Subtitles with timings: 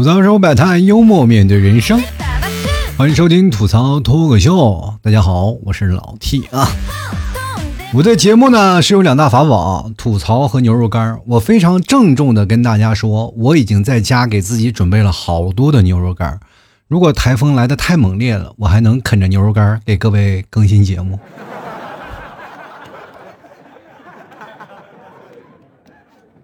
[0.00, 2.02] 吐槽生活百态，幽默面对人生。
[2.96, 4.94] 欢迎收听吐槽脱口秀。
[5.02, 6.66] 大家好，我是老 T 啊。
[7.92, 11.20] 我的节目呢是有两大法宝：吐槽和牛肉干。
[11.26, 16.40] 我非常郑重的跟大家说，我已经在家给自己准备了好多的牛肉干。
[16.88, 21.18] 如果台风来的太猛烈了，我还能啃着牛肉干给各位更新节目。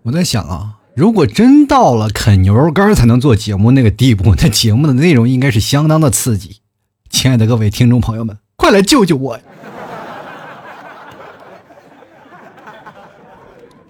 [0.02, 0.75] 我在想啊。
[0.96, 6.62] 如果真到了啃牛肉干才能做节目那个地步，那节目的内容应该是相当的刺激。
[7.10, 9.38] 亲爱的各位听众朋友们，快来救救我！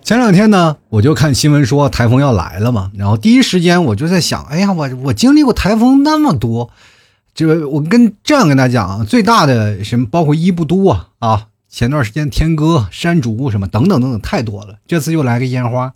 [0.03, 6.73] 前两天呢，我就看新闻说台风要来了嘛，然后第一时间我就在想，哎呀，我我经历过台风那么多，
[7.37, 15.95] 这我跟这样跟大家讲啊，最大的什么包括伊布都啊啊，前段时间天鸽、山竹什么等等等等太多了，这次又来个烟花。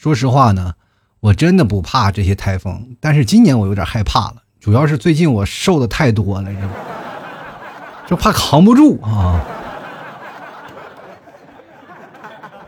[0.00, 0.72] 说实话呢，
[1.20, 6.74] 我真的不怕这些台风，但是今年我有点害怕了，主要是最近我瘦的太多了，你知道吗？
[8.08, 9.44] 就怕扛不住啊。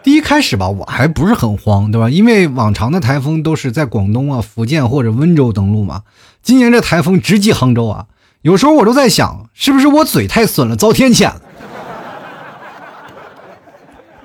[0.02, 2.10] 第一开始吧，我还不是很慌，对吧？
[2.10, 6.02] 因为往常的台风都是在广东啊、福建或者温州登陆嘛，
[6.42, 8.08] 今年这台风直击杭州啊，
[8.42, 11.41] 有时候我都在想，是不是我嘴太损了，遭天谴了？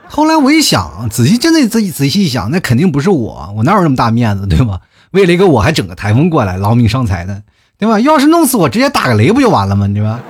[0.09, 4.79] 后来我一想，仔细真的仔细仔细一想，那肯定不是我，我哪有那么大面子，对吧？
[5.11, 7.41] 为了一个我还整个台风过来，劳民伤财的，
[7.77, 7.99] 对吧？
[7.99, 9.87] 要是弄死我，直接打个雷不就完了吗？
[9.87, 10.19] 对吧？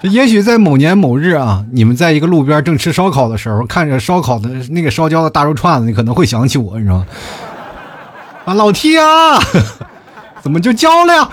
[0.00, 7.06] 这也许在某年某日啊，你们在一个路边正吃烧烤的时候，看着烧烤的那个烧焦的大肉串子，你可能会想起我，你知道吗？
[8.44, 9.38] 啊，老 T 啊，
[10.42, 11.28] 怎么就焦了呀？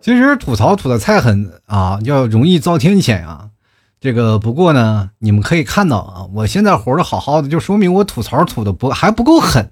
[0.00, 3.48] 其实吐槽吐的太狠啊，要容易遭天谴啊。
[4.00, 9.70] 这个不过呢，你们可以看到啊，我现在活得好好的，就说明我吐槽吐的不还不够狠。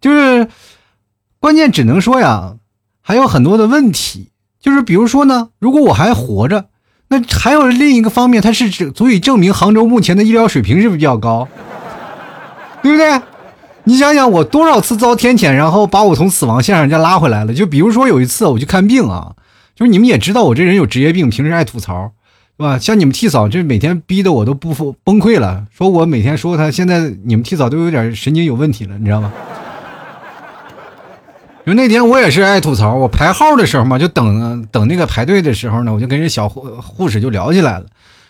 [0.00, 0.48] 就是
[1.38, 2.54] 关键只能说呀，
[3.02, 4.30] 还有很多的问题。
[4.58, 6.64] 就是比如说呢，如果我还活着，
[7.08, 11.46] 那还有另一个方面，它是足以证明杭州目前的医疗水平是不是比较高，
[12.82, 13.20] 对不对？
[13.84, 17.52] 你想想，我多少次遭天谴，然后把我从死亡线上再拉回来了。
[17.52, 19.34] 就比如说有一次我去看病啊。
[19.76, 22.10] 就是你们也知道我这人有职业病，平时爱吐槽，
[22.56, 22.78] 是吧？
[22.78, 25.66] 像你们替嫂，这每天逼得我都不崩溃了。
[25.70, 29.30] 说我每天说他，现在你们替嫂都有点神经有问题了，你知道吗？
[31.66, 37.84] 就那天我也是爱吐槽，我排号的时候嘛，就等等那个排队的时候呢，我就跟人小护护士就聊起来了，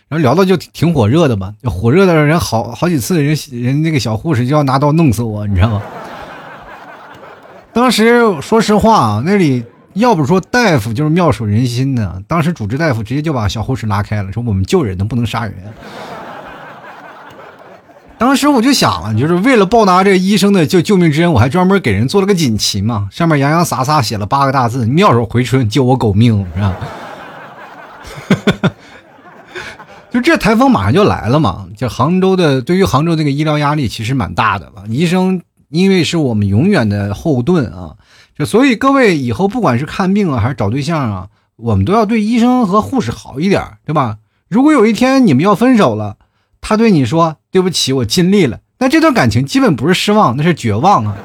[0.08, 5.82] 然后聊到就挺火热的嘛，火热的人好好几次，人人那个小护士就要拿刀弄死我，你知道吗？
[7.72, 9.62] 当时说实话啊，那里。
[9.96, 15.54] 要不说大夫就是妙手仁心呢，当时主治大夫直接就把小护士拉开了，说我们救人的不能杀人。
[18.18, 26.76] 当时我就想了，就是为了报答这医生的救救命之恩，我还专门给人做了个锦旗嘛，上面洋洋洒洒写了八个大字：妙手回春，救我狗命，是吧？
[30.12, 35.40] 就这台风马上就来了嘛，就杭州的对于杭州这个医疗压力其实蛮大的了，医生
[35.70, 37.96] 因为是我们永远的后盾啊。
[38.36, 44.18] 就所以各位以后不管是看病啊还是找对象啊，我们都要对医生和护士好一点，对吧？
[44.48, 46.16] 如果有一天你们要分手了，
[46.60, 51.16] 他对你说对不起，我尽力了，那这段感情基本不是失望，那是绝望啊。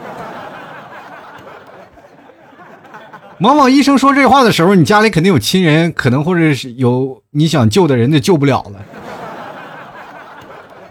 [3.42, 8.80] 往往医生说这话的时候，你家里肯定有亲人，可能或者是有你想救的人，就救不了了。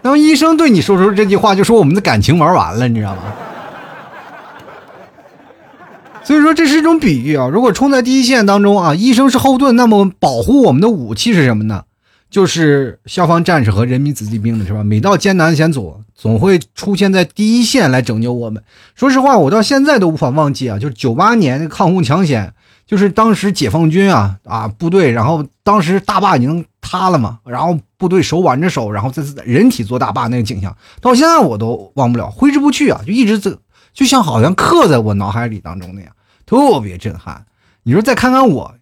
[0.02, 3.22] 当医生对你说出这句话，就说我们的感情玩完了，你知道吗？
[6.30, 7.48] 所以说这是一种比喻啊！
[7.48, 11.82] 如果冲在第一线当中啊，医生是后盾，那么保护我们的武器是什么呢？
[12.30, 14.84] 就是消防战士和人民子弟兵的是吧？
[14.84, 18.62] 每到艰难险阻，总会出现在第一线来拯救我们。
[18.94, 20.78] 说实话，我到现在都无法忘记啊！
[20.78, 22.54] 就是九八年那抗洪抢险，
[22.86, 33.00] 就是当时解放军啊啊部队，然后当时大坝已经塌了嘛，然后部队手挽着手，然后在人体做大坝那个景象，到现在我都忘不了，挥之不去啊！
[33.04, 33.58] 就一直这
[33.92, 36.12] 就像好像刻在我脑海里当中那样。
[36.50, 37.46] 特别震撼，
[37.84, 38.74] 你说再看看我，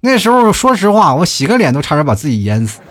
[0.00, 2.80] 那时候说实话，我洗个脸都差点把自己淹死。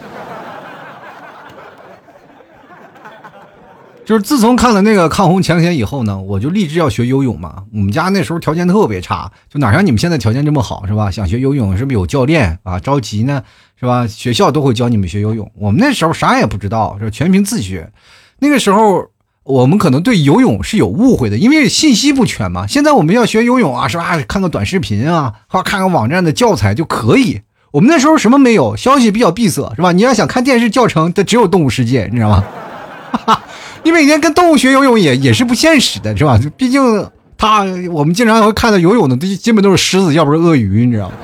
[4.04, 7.66] 就是自从看了那个抗洪抢险以后呢，我就立志要学游泳嘛。
[7.72, 11.12] 我们家那时候条件特别差，就哪像你们现在条件这么好是吧？
[11.12, 12.80] 想学游泳是不是有教练啊？
[12.80, 13.44] 着急呢
[13.80, 14.08] 是吧？
[14.08, 15.52] 学校都会教你们学游泳。
[15.54, 17.94] 我们那时候啥也不知道，是全凭自学。
[18.40, 19.12] 那个时候。
[19.46, 22.66] 我们可能对游泳是有误会的，因为信息不全嘛。
[22.66, 24.18] 现在我们要学游泳啊，是吧？
[24.28, 27.42] 看个短视频啊，或看个网站的教材就可以。
[27.70, 29.92] 我们那时候什么没有，消息比较闭塞，是吧？
[29.92, 32.44] 你要想看电视教程，它只有动物世界，你知道吗？
[33.14, 33.44] 哈哈
[33.84, 36.40] 你每天跟动物学游泳也也是不现实的，是吧？
[36.58, 37.08] 毕竟
[37.38, 41.16] 它我们经常会看到游泳的，基本都是狮子，要不是鳄鱼，你知道吗？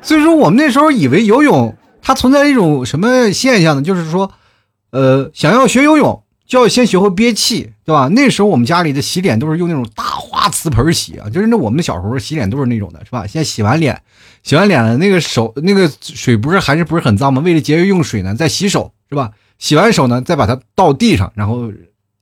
[0.00, 3.82] 所以说，我们那时候以为游泳它存在一种什么现象呢？
[3.82, 4.30] 就是说，
[4.94, 6.20] 呃，想要学游泳。
[6.46, 8.06] 就要先学会憋气，对吧？
[8.08, 13.26] 那时候我们家里的洗脸都是用那种大花瓷盆洗啊，就是那我们小时候洗脸都是那种的，是吧？
[13.26, 13.98] 先洗完脸，
[14.42, 17.40] 洗完脸了，那个手那个水不是还是不是很脏吗？
[17.42, 19.30] 为了节约用水呢，再洗手，是吧？
[19.58, 21.72] 洗完手呢，再把它倒地上，然后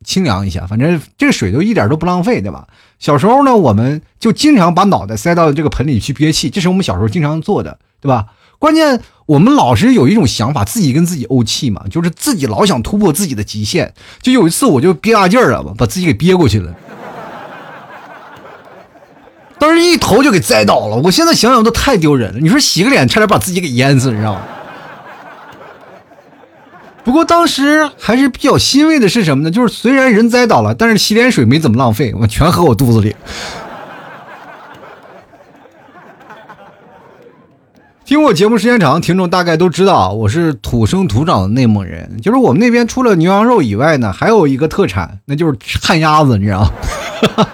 [0.04, 2.68] 清凉一下，反正这水都一点都不浪费，对吧？
[3.00, 8.26] 小时候呢，我们就经常把脑袋塞到这个盆里去憋气，这是我们小时候经常做的，对吧？
[8.60, 13.94] 关键我们老是有一种想法，自己跟自己怄气嘛，就是自己老想突破自己的极限。
[14.20, 16.70] 就有一次，我就憋大劲儿了把自己给憋过去了，
[19.58, 20.96] 当时一头就给栽倒了。
[20.98, 22.40] 我现在想想都太丢人了。
[22.40, 24.42] 你说洗个脸，差点把自己给淹死，你知道吗？
[27.02, 29.50] 不过当时还是比较欣慰的是什么呢？
[29.50, 33.16] 就是虽然人栽倒了，但是洗脸水没怎么浪费，我全喝我肚子里。
[38.12, 42.18] 听我节目时间长，听众大概都知道我是土生土长的内蒙人。
[42.20, 47.46] 就是我们那边除了牛羊肉以外呢，还有一个特产，那就是旱鸭子，你知道吗？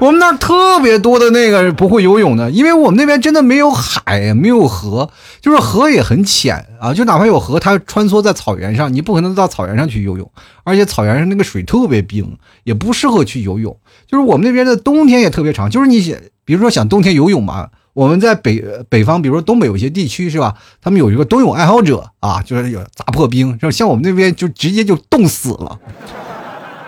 [0.00, 5.10] 我们那儿特别多的那个不会游泳的，因为我们那边真的没有海，没有河，
[5.42, 6.94] 就是河也很浅啊。
[6.94, 10.32] 就哪怕有河，它穿梭在草原上，你不可能到草原上去游泳，
[10.64, 13.76] 而且草原上那个水特别冰，也不适合去游泳。
[14.06, 16.00] 就是我们那边的冬天也特别长，就是你，
[16.46, 17.68] 比如说想冬天游泳嘛。
[17.94, 20.54] 我们在北北方，比如说东北有些地区是吧？
[20.80, 25.78] 他们有一个冬泳爱好者啊，就是有砸破冰，像我们那边就直接就冻死了，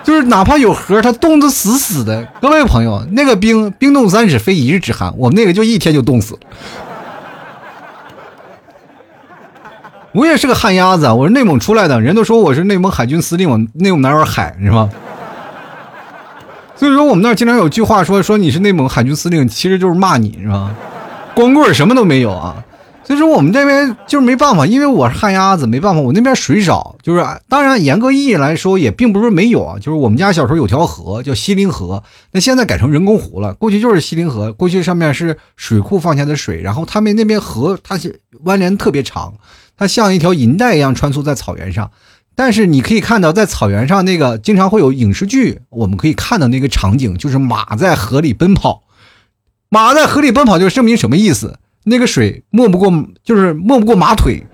[0.02, 2.26] 就是哪怕有河，它冻得死死的。
[2.40, 6.40] 各位朋友，那个冰冰冻三尺非一日之寒，我们那个就一天就冻死了。
[10.12, 14.88] 我也是个旱鸭子，我是内蒙出来的，人都说我是内蒙海军司令，我内蒙哪有海是吧？
[16.76, 20.74] 所以说我们那儿经常有句话说说你是内蒙海军司令，其实就是骂你是吧？
[21.34, 22.64] 光棍什么都没有啊，
[23.02, 39.34] 所以说我们这边就是没办法，因为我是旱鸭子，没办法，我那边水少，就是当然严格意义来说也并不是没有啊，就是我们家小时候有条河叫西陵河，那现在改成人工湖了，过去就是西陵河，过去上面是水库放下的水，然后他们那边河它是蜿蜒特别长，
[39.76, 41.90] 它像一条银带一样穿梭在草原上，
[42.36, 48.83] 但是你可以看到在草原上那个经常会有影视剧，我们可以看到那个场景就是马在河里奔跑。
[49.74, 51.58] 马在河里奔跑，就证明什么意思？
[51.82, 52.92] 那个水没不过，
[53.24, 54.46] 就是没不过马腿，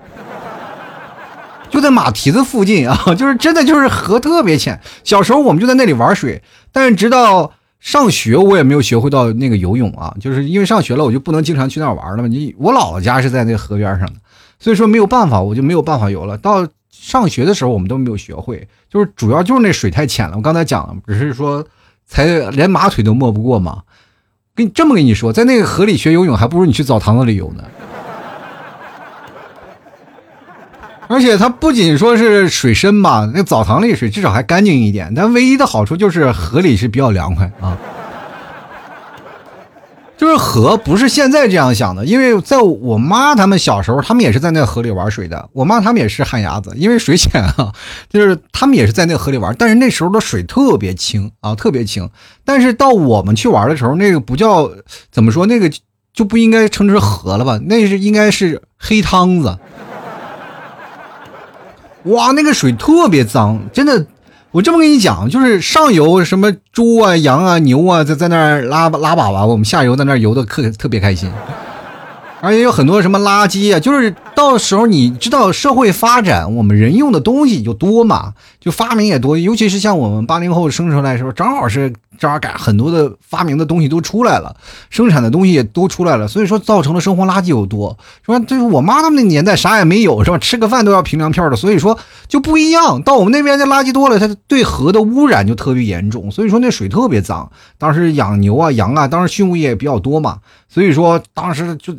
[1.68, 2.98] 就在马蹄子附近啊！
[3.14, 4.80] 就是真的，就是河特别浅。
[5.04, 10.16] 小时候我们就在那里玩水，但是直到上学，我也没有学会到那个游泳啊！
[10.18, 12.26] 就是因为上学了，我就不能经常去那玩了嘛。
[12.26, 14.14] 你我姥姥家是在那河边上的，
[14.58, 16.38] 所以说没有办法，我就没有办法游了。
[16.38, 20.36] 到上学的时候，我们都没有学会，就是主要就是那水太浅了。
[20.36, 21.62] 我刚才讲了，不是说
[22.06, 23.82] 才连马腿都没不过吗？
[24.68, 27.64] 这么跟你说，在那个河里学游泳，还不如你去澡堂子里游呢。
[31.08, 35.12] 而且它不仅说是水深吧，那澡堂里水至少还干净一点。
[35.14, 37.76] 但唯一的好处就是河里是比较凉快啊。
[40.20, 45.48] 就是河不是现在这样想的，因为在我妈他们小时候，他们也是在那河里玩水的。
[45.54, 47.72] 我妈他们也是旱鸭子，因为水浅啊，
[48.10, 49.56] 就是他们也是在那河里玩。
[49.58, 52.06] 但是那时候的水特别清啊，特别清。
[52.44, 54.70] 但是到我们去玩的时候，那个不叫
[55.10, 55.72] 怎么说，那个
[56.12, 57.58] 就不应该称之河了吧？
[57.64, 59.56] 那是应该是黑汤子。
[62.02, 64.04] 哇，那个水特别脏，真的。
[64.52, 71.30] 我这么跟你讲，就是上游什么猪啊、羊啊、牛啊，在在那儿拉拉粑粑，我们下游在那儿游的特特别开心。
[72.40, 84.56] 而且有很多什么垃圾啊，就是到时候你知道社会发展，我们人用的东西就多嘛，就发明也多，尤其是像我们八零后生出来的时候，正好是正好赶很多的发明的东西都出来了，
[84.88, 87.94] 生产的东西也都出来了，所以说造成了生活垃圾又多，
[88.24, 88.38] 是吧？
[88.40, 90.38] 就是我妈他们那年代啥也没有，是吧？
[90.38, 93.02] 吃个饭都要凭粮票的，所以说就不一样。
[93.02, 97.50] 到我们那边的垃圾多了，它对河的污染就特别严重，所以说那水特别脏。
[97.76, 100.38] 当时养牛啊、羊啊，当时畜牧业也比较多嘛，
[100.70, 101.94] 所以说当时就。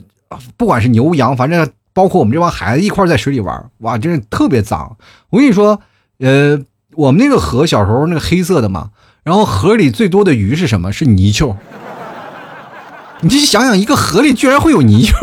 [0.58, 4.96] 不管是牛羊，反正包括我们这帮孩子一块在水里玩，哇，真是特别脏。
[5.30, 5.82] 我跟你说，
[6.20, 6.60] 呃，
[6.96, 8.92] 我们那个河小时候那个黑色的嘛，
[9.24, 10.92] 然后河里最多的鱼是什么？
[10.94, 11.58] 是泥鳅。
[13.22, 15.16] 你就想想，一个河里居然会有泥鳅，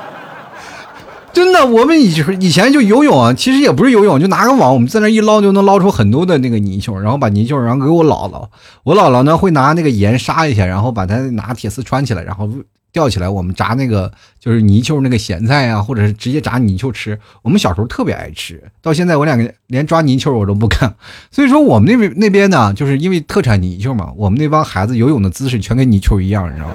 [1.32, 1.64] 真的。
[1.64, 8.48] 我们以以前就游泳啊，其实也不是游泳，就拿个网，我们在那一捞就能捞出很多的那个泥鳅，然后把泥鳅然后给我姥姥，
[8.82, 12.50] 我姥姥呢会拿那个盐杀一下，然后把它拿铁丝穿起来，然后。
[12.96, 14.10] 吊起来，我们炸那个
[14.40, 17.18] 就是泥鳅那个咸菜啊，或者是直接炸泥鳅吃。
[17.42, 20.96] 我们小时候特别爱吃，到现在我两个连抓泥鳅我都不敢。
[21.30, 26.74] 所以说我们那边那边呢，就是因为特产泥鳅嘛，我们那帮孩子游泳的姿势全跟泥鳅一样，你知道吗？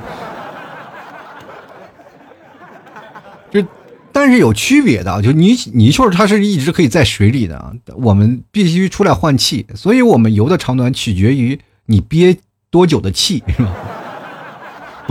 [3.49, 3.65] 就。
[4.13, 12.37] 但是有区别的，就泥泥鳅它是一直可以在水里的，我们必须出来换气，所以我们游的长短取决于你憋
[12.69, 13.73] 多久的气，是吧？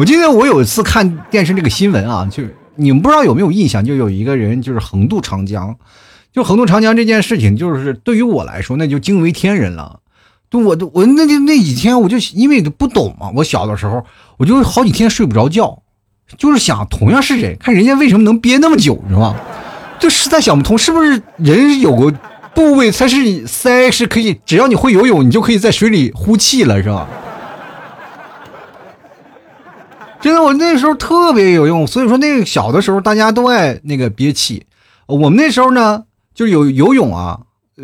[0.00, 2.42] 我记得我有一次看电视这个新闻啊，就
[2.76, 5.76] 你们不知道有没有印象，就有一个人就是横渡长江，
[6.32, 10.00] 就横渡长江这件事情，就是对于我来说那就惊为天人了。
[10.50, 14.02] 就我我那那那几天我就因为不懂嘛，我小的时候
[14.38, 15.82] 我就好几天睡不着觉。
[16.38, 19.36] 就是想，同样是人，看人家为什么能憋那么久，是吧？
[19.98, 22.10] 就实在想不通，是不是人有个
[22.54, 27.06] 部位才是鳃是可以，只要你会游泳，你就可以在水里呼气了，是吧？
[30.20, 34.66] 真的，我那时候特别有用，所以说那个小的时候大家都爱那个憋气。
[35.06, 37.40] 我们那时候呢，就是有游泳啊，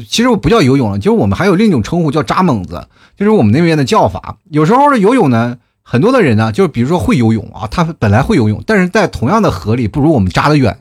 [0.09, 4.37] 其实我不叫游泳了，就是我们还有另一种称呼叫扎猛子，就是我们那边的叫法。
[4.51, 5.57] 有时候的游泳呢。
[5.89, 10.77] 很多的人呢，就是比如说会游泳啊，他本来会游泳，但是在同样的河里不如我们扎得远，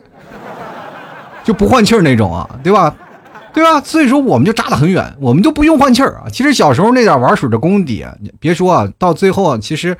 [1.43, 2.95] 就不换气儿那种啊，对吧？
[3.53, 3.79] 对吧？
[3.81, 6.25] 所以说我们就扎得很远，我们都不用换气儿啊。
[6.31, 8.03] 其实小时候那点玩水的功底，
[8.39, 9.95] 别说啊，到最后啊，其实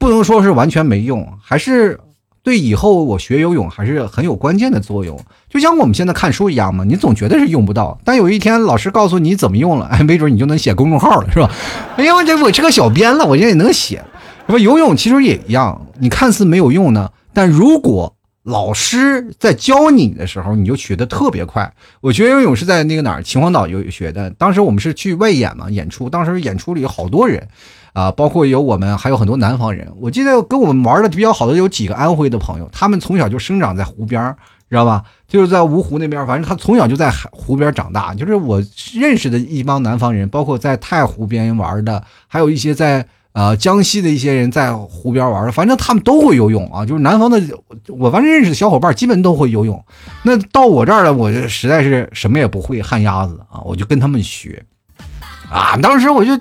[0.00, 2.00] 不能说是完全没用，还是
[2.42, 5.20] 对以后我学游泳还是很有关键的作用。
[5.50, 11.50] 就像我们现在看书一样嘛，你总觉得是用不到，但有一天老师告诉你怎么用了， 哎，没准你就能写公众号了，是吧？
[11.98, 14.02] 哎呀，我这我是个小编了，我这也能写。
[14.46, 21.70] 那么游泳其实也一样，你看似没有用呢，但如果老师在教你的时候，你就学的特别快。
[22.00, 27.46] 我学游泳是在那个哪儿秦皇岛游学的，当时我们是去外演嘛，演出，当时演出里有好多人，
[27.92, 29.92] 啊，包括有我们，还有很多南方人。
[30.00, 34.34] 我记得跟我们玩的比较好的有几个安徽的朋友，他们从小就生长在湖边，
[34.68, 35.02] 知道吧？
[35.28, 38.14] 就是在芜湖那边，反正他从小就在湖边长大。
[38.14, 38.62] 就是我
[38.94, 43.06] 认识的一帮南方人，包括在太湖边玩的，还有一些在。
[43.32, 46.84] 啊，江西的一些人在湖边玩的反正他们都会游泳啊。
[46.84, 47.40] 就是南方的，
[47.86, 49.82] 我反正认识的小伙伴基本都会游泳。
[50.24, 54.60] 那到我这儿了，我就实在是什么也不会，旱鸭子啊，我就跟他们学。
[55.48, 56.32] 啊，当时我就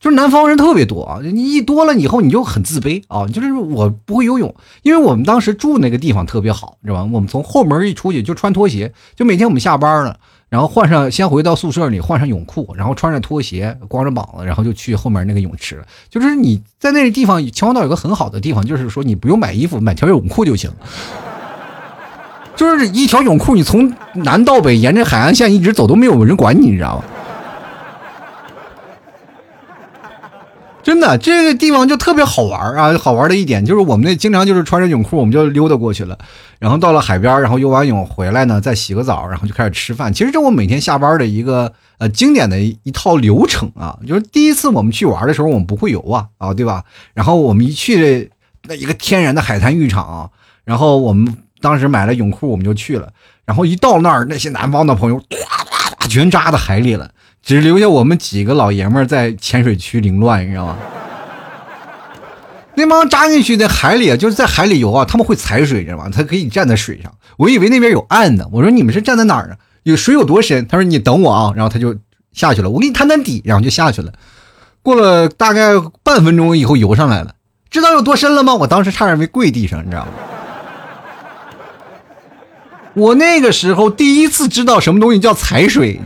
[0.00, 3.26] 就是南方人特别多啊，你一多了以后你就很自卑啊。
[3.28, 4.52] 就是我不会游泳，
[4.82, 7.10] 因为我们当时住那个地方特别好，你知道吧？
[7.12, 10.16] 我们从后门一出去就穿拖鞋，就每天我们下班了。
[10.48, 15.80] 然后换上，先回到宿舍里换上泳裤，然后穿着拖鞋，光着膀子，然后就去后面那个泳池。
[16.08, 20.68] 就是你在那个地方，秦皇岛有个很好的地方，就是说你不用买衣服，买条泳裤就行。
[22.56, 27.04] 就是一条泳裤，你从南到北沿着海岸线一直走都没有人管你，你知道吗？
[30.82, 32.96] 真的，这个地方就特别好玩啊！
[32.98, 36.18] 好玩的一点就是，我们那经常就是穿着泳裤，我们就溜达过去了。
[36.58, 40.12] 然后到了海边，然后游完泳回来呢，再洗个澡，然后就开始吃饭。
[40.12, 43.98] 其实这我每天下班的一个呃经典的一套流程啊。
[44.06, 46.84] 就是第一次我们去玩的时候，我们不会游啊啊，对吧？
[47.14, 48.30] 然后我们一去
[48.66, 50.30] 那一个天然的海滩浴场，
[50.64, 53.12] 然后我们当时买了泳裤，我们就去了。
[53.44, 57.10] 然后一到那儿，那些南方的朋友哗哗哗全扎到海里了。
[57.42, 60.76] 只留下我们几个老爷们在浅水区凌乱，你知道吗？
[62.74, 66.08] 那帮扎进去的海里，就是在海里游啊，他们会踩水，知道吗？
[66.14, 67.12] 他可以站在水上。
[67.36, 69.56] 我以为那边有岸呢，我说你们是站在哪儿呢？
[69.82, 70.66] 有水有多深？
[70.68, 71.96] 他说你等我啊，然后他就
[72.32, 72.70] 下去了。
[72.70, 74.12] 我给你探探底，然后就下去了。
[74.82, 77.34] 过了大概半分钟以后游上来了，
[77.70, 78.54] 知道有多深了吗？
[78.54, 80.12] 我当时差点没跪地上，你知道吗？
[82.94, 86.00] 我那个时候第一次知道什么东西叫踩水。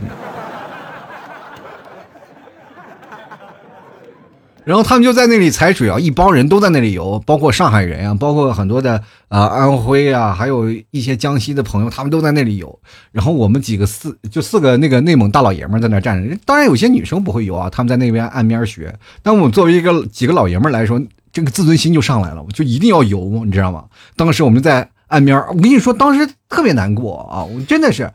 [4.65, 12.79] 然后他们就在那里踩水啊，一帮人都在那里游，包括上海人啊，包括很多的啊安徽啊，还有一些江西的朋友，他们都在那里游。
[13.11, 18.93] 然后我们几个四就四个那个内蒙大老爷们在那站着，当然有些女生不会游啊，他们在那边岸边学。
[19.21, 20.99] 但我们作为一个几个老爷们来说，
[21.31, 23.85] 这个自尊心就上来了，我就一定要游，你知道吗？
[24.15, 28.11] 当时我们在岸边，我跟你说，当时特别难过啊，我真的是，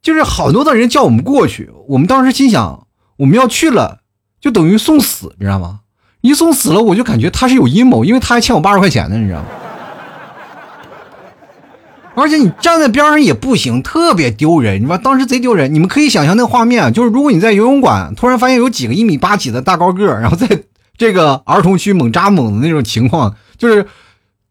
[0.00, 3.99] 就是好多的人叫我们过去，我们当时心想，我们要去了。
[4.40, 5.80] 就等于送死，你知道吗？
[6.22, 9.46] 一送死了，我就感觉他是有阴谋，因为他还欠我八十块钱呢，你知道吗？
[12.16, 15.72] 而且你站在边上也不行，特别丢人，你知道吗当时贼丢人。
[15.72, 20.46] 你们可以想象那个画面，就是如果你在游泳馆突然发现有几个一米八几的大高个，然后在
[20.98, 23.86] 这个儿童区猛扎猛的那种情况，就是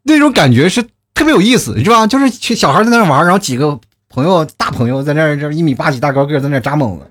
[0.03, 0.81] 那种感觉是
[1.13, 2.08] 特别有意思，是吧？
[2.08, 3.77] 就是小孩在那玩，然后几个
[4.10, 7.05] 朋友大朋友在那这一米八几大高个在那扎猛子。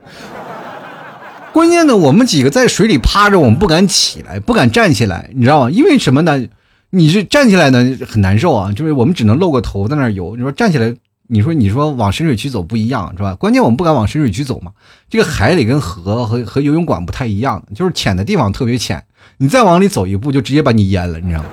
[1.59, 5.71] 关键呢，我们几个在水里趴着，我们不敢起来，不敢站起来，你知道吗？
[5.73, 6.41] 因为什么呢？
[6.91, 10.37] 你是站起来呢很难受啊，就是我们只能露个头在那游。
[10.37, 10.95] 你说站起来，
[11.27, 13.35] 你说你说往深水区走不一样是吧？
[13.35, 14.71] 关键我们不敢往深水区走嘛。
[15.11, 19.03] 这个海里跟河和和游泳馆不太一样，就是浅的地方特别浅，
[19.39, 21.49] 你再往里走一步就直接把你淹了，你知道吗？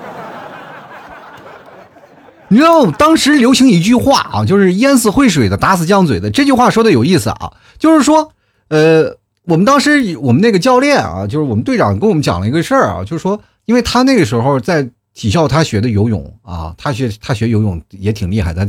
[2.46, 6.30] 你知道当时流行一句话啊，就是淹死会水的，打死犟嘴的。
[6.30, 8.30] 这句话说的有意思啊，就是说，
[8.68, 18.68] 呃，我们当时我们那个教练啊，就是我们队长跟我们讲了一个事儿啊，就是说，因为他那个时候在体校，他学的游泳啊，他学他学游泳也挺厉害的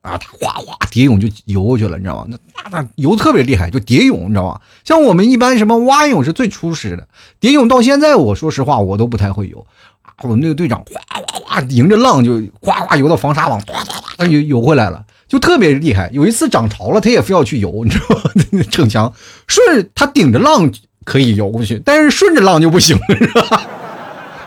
[0.00, 2.26] 啊，他哗哗蝶泳就游过去了，你知道吗？
[2.28, 2.38] 那
[2.70, 4.60] 那那游特别厉害，就蝶泳，你知道吗？
[4.84, 7.06] 像我们一般什么蛙泳是最初始的，
[7.38, 9.66] 蝶泳到现在，我说实话，我都不太会游。
[10.22, 15.04] 我们那个队长哗哗哗迎着浪就哗哗游到防沙网，哗哗哗游游回来了，
[15.34, 16.08] 就特别厉害。
[16.12, 18.22] 有一次涨潮了，他也非要去游，你知道吗？
[18.70, 19.12] 逞强，
[19.48, 20.70] 顺他顶着浪
[21.04, 23.62] 可以游过去，但是顺着浪就不行了，是吧？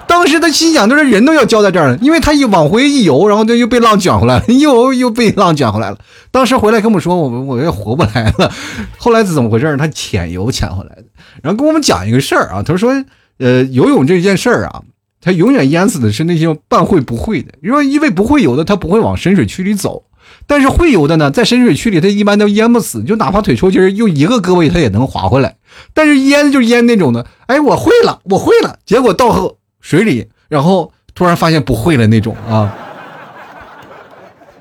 [0.08, 5.98] 当时他心想，就是人都要交在这儿了，因为他一往回一游，然后就又被浪卷回来了，又又被浪卷回来了。
[6.32, 8.50] 当时回来跟我们说，我们我也活不来了。
[8.98, 9.75] 后来是怎么回事？
[9.75, 11.03] 他潜游潜回来的，
[11.44, 12.94] 然后跟我们讲一个事儿啊，他说，
[13.39, 14.84] 呃，游泳这件事儿啊。
[15.20, 20.03] 他永远淹死的是那些半会不会的，因为因为不会游的，他不会往深水区里走。
[20.48, 25.58] 但是会游的呢，在深水区里，他一般都淹不死，就哪怕腿抽筋，用一个胳膊他也能划回来。
[25.94, 32.74] 但是淹就淹那种的，哎，我会了，我会了，结果到水里，然后突然发现不会了那种啊，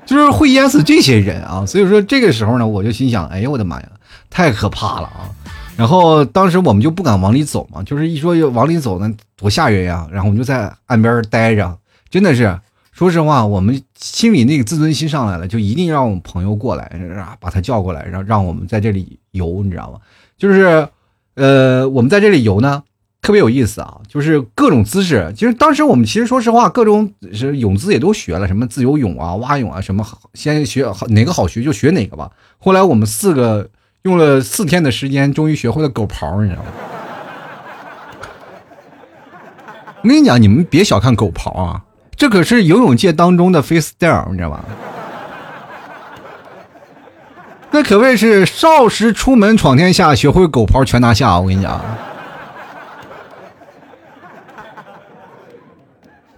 [0.05, 1.65] 就是会淹死这些人啊。
[1.65, 3.87] 所以说这个时候呢，我就心想，哎呀，我的妈呀，
[4.29, 5.31] 太可怕了啊！
[5.77, 10.07] 然后当时我们就不敢往里走嘛，就是一说往里走呢，多吓人呀！
[10.11, 11.77] 然后我们就在岸边待着，
[12.09, 12.59] 真的是，
[12.97, 16.85] 说实话，我们心里那个自尊心上来了，就一定让我们朋友过来，
[17.15, 19.99] 啊，把他叫过来，让让我们在这里游，你知道吗？
[20.35, 20.87] 就是，
[21.35, 22.81] 呃，我们在这里游呢，
[23.21, 25.31] 特别有意思啊，就是各种姿势。
[25.37, 32.31] 其实当时我们其实说实话，各种是泳姿也都学了，什么自由泳啊、蛙泳啊，什么先学好哪个好学就学哪个吧。
[32.57, 33.69] 后来我们四个。
[34.03, 36.69] 用了四天的时间，终于学会了狗刨，你知道吗？
[40.01, 41.83] 我跟你讲，你们别小看狗刨啊，
[42.17, 44.65] 这可是游泳界当中的 freestyle，你知道吧？
[47.69, 51.39] 那可谓是少时出门闯天下，学会狗刨全拿下。
[51.39, 51.79] 我跟你讲。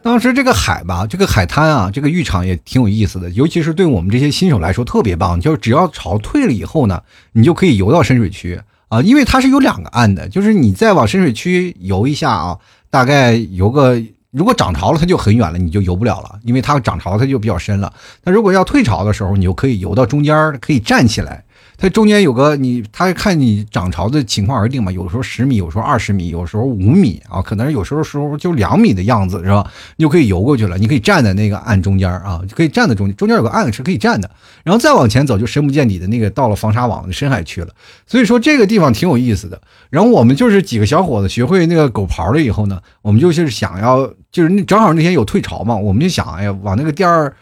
[0.01, 5.39] 当时这个海吧，这个海滩啊，这个浴场也挺有意思的，尤其是对我们这些新手来说特别棒。
[5.39, 12.57] 就是只要潮退了以后呢，你就可以游到深水区啊，因为它是有两个岸的，就是你再往深水区游一下啊，
[12.89, 17.91] 大概游个，如果涨潮了它就很远了，你就游不了了，因为它涨潮它就比较深了。
[18.23, 21.43] 那如果要退潮的时候，你就可以游到中间，可以站起来。
[21.81, 29.65] 它中间有个你，它看你涨潮的情况而定嘛，有时候十米，有时候二十米，有时候五米啊，可能有时候时候就两米的样子是吧？
[29.95, 34.29] 你就可以游过去了，你可以站在那个岸中间啊，就可以站在中间，中间有个岸是可以站的，
[34.63, 37.69] 然后再往前走就深不见底的那个到了防沙网的深海区了。
[38.05, 39.61] 所以说这个地方挺有意思的。
[39.89, 47.33] 然后我们就是几个小伙子学会那个狗刨了以后呢，我们就是想要就是那正好那天有退潮嘛，我们就想哎呀往那个店儿。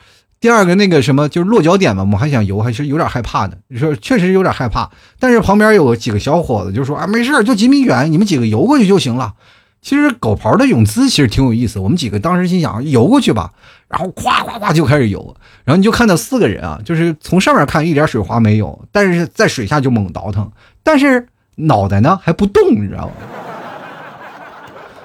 [0.47, 3.57] 第二个那个什么就是落脚点嘛，我们还想游，还是有点害怕的。
[3.67, 9.33] 你说确实有点害怕，但是旁边有几个小伙子就说啊，没事就几米远，你们几个游过去就行了。
[9.81, 11.79] 其实狗刨的泳姿其实挺有意思。
[11.79, 13.51] 我们几个当时心想游过去吧，
[13.89, 20.49] 然后咵咵咵就开始游，然后你就看到四个人啊，就是从上面看一点水花没有，但是在水下就猛倒腾，
[20.81, 23.13] 但是脑袋呢还不动，你知道吗？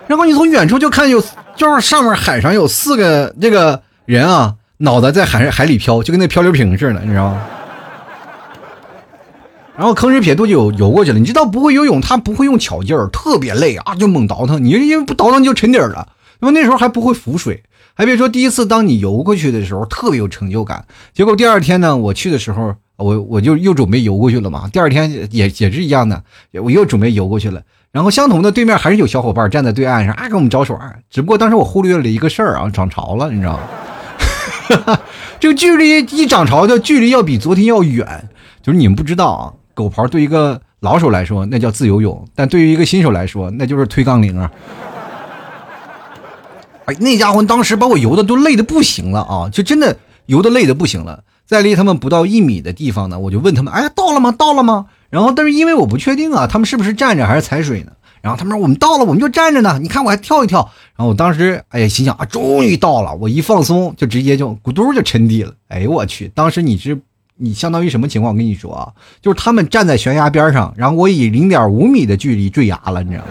[0.06, 1.20] 然后你从远处就看有，
[1.56, 4.54] 就是上面海上有四个这个人啊。
[4.82, 7.40] 脑袋在海海里飘，就跟那漂流瓶似的，你知道吗？
[9.76, 11.18] 然后吭哧撇肚就游游过去了。
[11.20, 14.62] 你知道不会游泳，他不会用巧劲儿，特别累啊，就猛倒腾。
[14.62, 16.08] 你因为不倒腾你就沉底儿了。
[16.40, 17.62] 因为那时候还不会浮水，
[17.94, 20.84] 还别说第一次当你游过去的时候特别有成就感。
[21.14, 24.68] 结果第二天呢，我去的时候，我我就又准备游过去了嘛。
[24.72, 26.24] 第二天也也是一样的，
[26.60, 27.62] 我又准备游过去了。
[27.92, 30.92] 然后相同的对面还是有小伙伴站在对岸上啊，给我们招手啊。
[31.08, 33.60] 只不过当时我忽略了一个事儿啊，涨潮了，你知道吗？
[34.84, 35.00] 哈
[35.40, 38.28] 这个距离一涨潮，的距离要比昨天要远。
[38.62, 44.50] 就是你们不知道啊，狗刨对一个老手来说那叫自由泳，但对于一个新手来说那就是推杠铃啊。
[46.86, 49.96] 哎，那家伙当时把我游的都累的不行了啊，就真的
[50.26, 51.24] 游的累的不行了。
[51.44, 54.32] 在离他们不到一米的地方呢，我就问他们：“哎，到了吗？
[54.32, 57.92] 到了吗？”然后，但是因为我不确定啊，他们是不是站着还是踩水呢？
[58.22, 59.78] 然后他们说我们到了，我们就站着呢。
[59.82, 60.60] 你看我还跳一跳。
[60.96, 63.14] 然后我当时哎呀，心想啊，终于到了。
[63.16, 65.52] 我一放松，就直接就咕嘟就沉底了。
[65.68, 66.30] 哎呦我去！
[66.34, 66.98] 当时你是
[67.36, 68.32] 你相当于什么情况？
[68.32, 73.30] 我跟你说啊，就是他们站在悬崖边上，然后我以零点五米的距离坠崖了，你知道吗？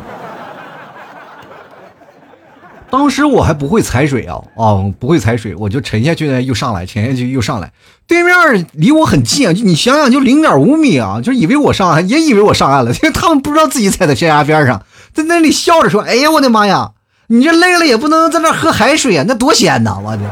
[2.91, 7.71] 当时我还不会踩水啊，哦，不会踩水，我就沉下去呢，又上来，沉下去又上来。
[8.05, 16.91] 对面离我很近，就你想想，就零点五米啊，就以为我上岸，也以为我上岸了，因 为他们不知道自己踩在悬崖边上，在那里笑着说：“哎呀，我的妈呀，
[17.27, 20.23] 你这累了也不能在那喝海水啊，那多咸呐！”我的。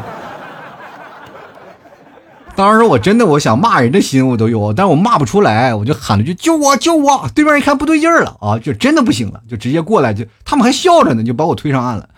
[2.58, 12.10] 当时我真的我想骂人的心我都有，但是我骂不出来，我就喊了句：“救我，救我！”对面一看不对劲了啊，就真的不行了，就直接过来，就他们还笑着呢，就把我推上岸了。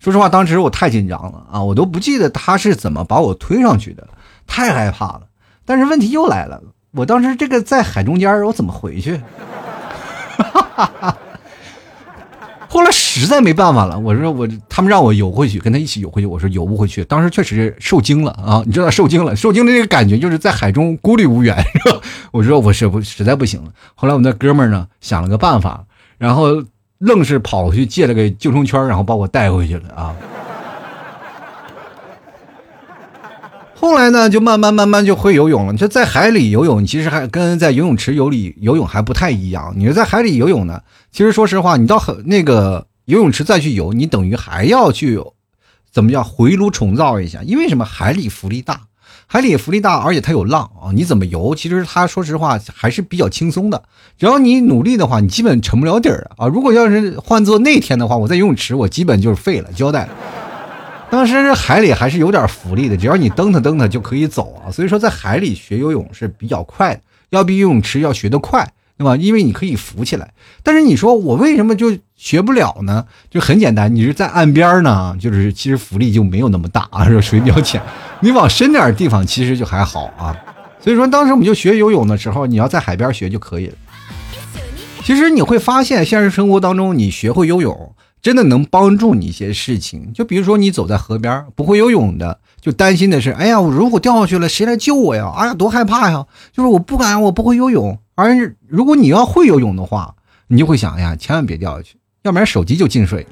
[0.00, 4.08] 说实话，当时我太紧张了啊，我都不记得他是怎么把我推上去的，
[4.46, 5.22] 太害怕了。
[5.66, 9.20] 但是问题又来了，我当时这个在海中间，我怎么回去？
[12.66, 17.04] 后来实在没办法了，我说我他们让我游回去，跟他一起游回去，我说游不回去。
[17.04, 22.00] 当时确实受惊了啊，你知道受惊了，受惊的那个感觉就是在海中孤立无援，是吧？
[22.32, 23.70] 我说我是不实在不行了。
[23.94, 25.84] 后来我那哥们呢想了个办法，
[26.16, 26.64] 然后。
[27.00, 30.14] 愣是跑去借了个救生圈，然后把我带回去了啊！
[33.74, 35.74] 后来呢，就慢慢慢慢就会游泳了。
[35.74, 39.72] 就在海里游泳，其实还跟在游泳池游里游泳还不太一样。
[39.74, 45.18] 你说在海里游泳呢，其实说实话，你到很那个游泳池再去游，你等于还要去
[45.90, 47.42] 怎么叫回炉重造一下？
[47.42, 47.82] 因为什么？
[47.86, 48.82] 海里浮力大。
[49.32, 50.90] 海里浮力大，而且它有浪啊！
[50.92, 51.54] 你怎么游？
[51.54, 53.80] 其实它说实话还是比较轻松的。
[54.18, 56.48] 只要你努力的话，你基本沉不了底儿啊！
[56.48, 60.08] 如果要是换做那天的话，我在游泳池，我基本就是废了，交代了。
[61.12, 64.66] 当时海里还是有点浮力的，只要你蹬它蹬它就可以走啊！
[64.68, 68.68] 所以说在海里学游泳是比较快的，要比游泳池要学得快。
[69.00, 69.16] 对吧？
[69.16, 70.30] 因为你可以浮起来，
[70.62, 73.06] 但是你说我为什么就学不了呢？
[73.30, 77.80] 就很简单，你是在岸边呢，就是其实浮力就没有那么大啊，水比较浅。
[78.20, 80.36] 你往深点地方其实就还好啊。
[80.80, 83.74] 所以说当时我们就学游泳的时候，你要在海边学就可以了。
[85.02, 90.12] 其实你会发现，现实生活当中你学会游泳，真的能帮助你一些事情。
[90.12, 95.32] 就比如说你走在河边，不会游泳的，就担心的是，哎呀，我如果掉下去了，谁来救我呀？
[95.34, 96.26] 哎呀，多害怕呀！
[96.52, 97.98] 就是我不敢，我不会游泳。
[98.20, 100.14] 而如果你要会游泳的话，
[100.48, 103.26] 你就会想哎呀，千万别掉下去，要不然手机就进水，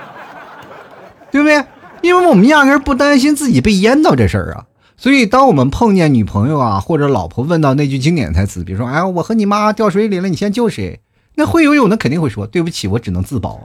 [1.30, 1.64] 对不对？
[2.02, 4.64] 因为我们压根不担心自己被淹到这事儿啊。
[4.96, 11.00] 所以，当我们碰见女朋友啊或者老婆问到那句经典台词，比如说“哎，我和你妈掉水里了，你先救谁？”
[11.36, 13.64] 那会游泳的肯定会说：“对不起，我只能自保啊。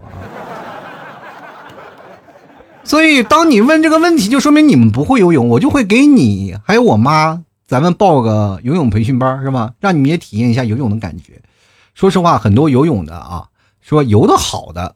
[2.86, 7.44] ”所以，当你问这个问题，就说明你们不会游泳，我就会给你还有我妈。
[7.68, 9.74] 咱们报个游泳培训班是吧？
[9.80, 11.42] 让你们也体验一下游泳的感觉。
[11.96, 13.48] 说实话，很多游泳的啊，
[13.82, 14.96] 说游的好的，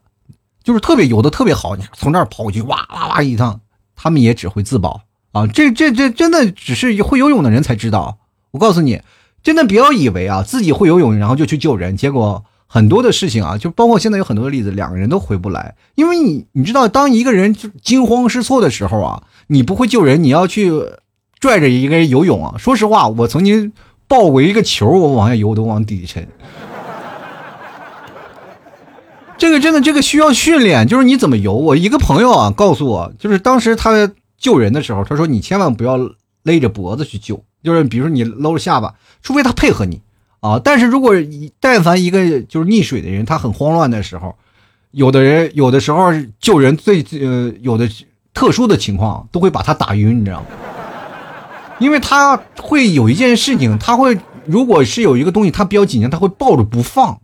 [0.62, 3.60] 就是特别游的特别好，你从这儿跑过去，哇哇哇一趟，
[3.96, 5.02] 他们也只会自保
[5.32, 5.46] 啊。
[5.48, 8.18] 这这这真的只是会游泳的人才知道。
[8.52, 9.00] 我告诉你，
[9.42, 20.70] 真的不要以为啊自己会游泳，然后就去救人，结果很多的事情啊，就包括现在有很多的例子，两个人都回不来，因为你你知道，当一个人惊慌失措的时候啊，你不会救人，你要去。
[21.40, 22.54] 拽着一个人游泳啊！
[22.58, 23.72] 说实话，我曾经
[24.06, 26.28] 抱过一个球，我往下游都往底下沉。
[29.38, 31.54] 这个真的，这个需要训练，就是你怎么游。
[31.54, 35.96] 我一个朋友啊，告诉我，就是当时他救人的时候，他说你千万不要
[36.42, 40.02] 勒着脖子去救，就是比如说你搂着下巴，除非他配合你
[40.40, 40.60] 啊。
[40.62, 41.14] 但是如果
[41.58, 44.36] 但凡一个就是溺水的人，他很慌乱的时候，
[44.90, 47.88] 有的人有的时候救人最呃有的
[48.34, 50.46] 特殊的情况都会把他打晕，你知道吗？
[51.80, 57.18] 因为他会有一件事情，他会如果是有一个东西他比较紧张，他会抱着不放。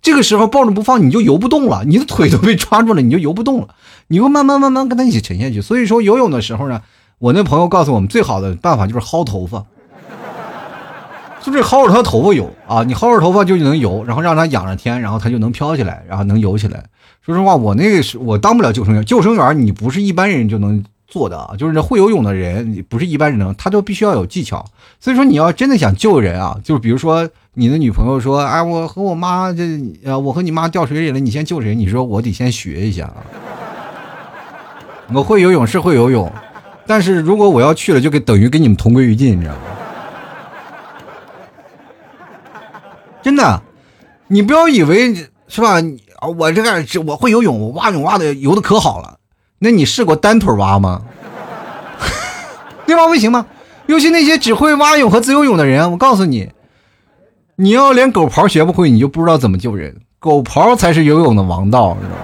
[0.00, 3.68] 这个时候抱着不放，你就游不动了，你的腿都被抓住了，你就游不动了。
[4.06, 5.60] 你会慢慢慢慢跟他一起沉下去。
[5.60, 6.80] 所以说游泳的时候呢，
[7.18, 9.64] 我那朋友告诉我们，最好的办法就是薅头发，
[11.42, 16.84] 就是薅着他头发游啊，你薅着头发就能游，然后让他仰着天，然后他就能飘起来，然后能游起来。
[17.22, 20.84] 说实话，我那个是我当不了救生员，救生员你不是一般人就能。
[21.06, 24.64] 做的啊，就是会游泳的人，不是一般人能，他都必须要有技巧。
[24.98, 29.62] 所以说，你要真的想救人啊，就是比如说你的女朋友说，哎，我和我妈这，
[30.04, 31.74] 呃，我和你妈掉水里了，你先救谁？
[31.74, 33.22] 你说我得先学一下啊。
[35.14, 36.30] 我会游泳是会游泳，
[36.86, 39.60] 但是如果我要去了，就给等于跟你们同归于尽，你知道吗？
[43.22, 43.62] 真的，
[44.28, 45.14] 你不要以为
[45.46, 45.76] 是吧？
[46.36, 49.18] 我这个我会游泳，我蛙泳蛙的游的可好了。
[49.66, 51.02] 那你试过单腿蛙吗？
[52.86, 53.08] 对吧？
[53.08, 53.44] 不行吗？
[53.86, 56.50] 尤其那些只会蛙泳和自由泳的人，我告诉你，
[57.56, 60.02] 你要连狗刨学不会，你就不知道怎么救人。
[60.20, 62.16] 狗刨才是游泳的王道，知道吗？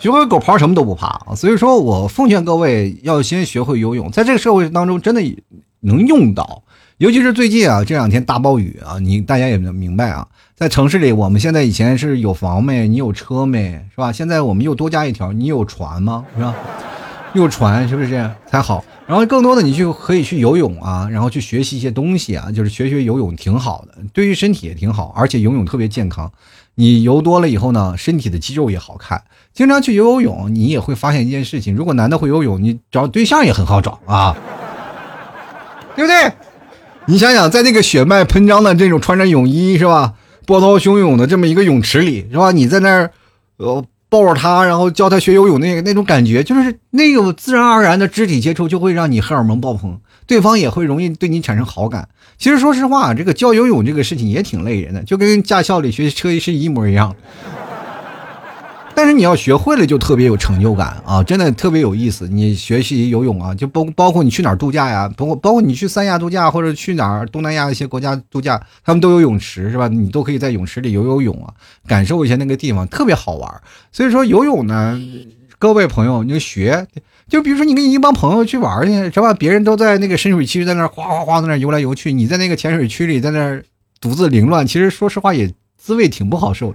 [0.00, 5.22] 学会狗刨什么都不怕所以说我奉劝各位要先学会游泳，在这个社会当中真的
[5.78, 6.64] 能用到。
[6.98, 14.10] 尤其是最近啊，这两天大暴雨啊，你大家也明白啊，在城市里，我们现在以前是有房没，你有车没，是吧？
[14.10, 16.24] 现在我们又多加一条，你有船吗？
[16.36, 16.52] 是吧？
[17.34, 18.84] 有船是不是才好？
[19.06, 26.32] 然后更多的你去可以去游泳啊，然后去学习一些东西啊，就是学学游泳挺好的，对于身体也挺好，而且游泳特别健康。
[26.74, 29.22] 你游多了以后呢，身体的肌肉也好看。
[29.54, 34.36] 经常去游游泳，你也会发现一件事情：如果男的会游泳，你找对象也很好找啊，
[35.94, 36.32] 对不对？
[37.10, 40.12] 你想想，在那个血脉喷张的这种穿着泳衣是吧，
[40.44, 42.52] 波涛汹涌的这么一个泳池里是吧？
[42.52, 43.10] 你在那儿，
[43.56, 52.06] 呃，抱着他，然后教他学游泳，那个那种感觉，就是那个自然而然的肢体接触，就会让你荷尔蒙爆棚，对方也会容易对你产生好感。
[52.36, 57.16] 其实说实话，这个教游泳这个事情也挺累人的，就跟驾校里学车是一模一样。
[58.98, 61.22] 但是你要学会了，就特别有成就感啊！
[61.22, 62.26] 真的特别有意思。
[62.26, 69.86] 你学习游泳啊，就包包括你去哪儿度假呀，包括包括你去三亚度假或者去哪儿东南亚一些国家度假，他们都有泳池是吧？
[69.86, 71.54] 你都可以在泳池里游游泳啊，
[71.86, 73.48] 感受一下那个地方，特别好玩。
[73.92, 75.00] 所以说游泳呢，
[75.60, 76.84] 各位朋友，你就学，
[77.28, 79.32] 就比如说你跟一帮朋友去玩去是吧？
[79.32, 83.62] 别人都在那个深水区在那哗哗哗在那游来游去，你在那个浅水区里在那
[84.00, 86.74] 独自凌乱，其实说实话也滋味挺不好受。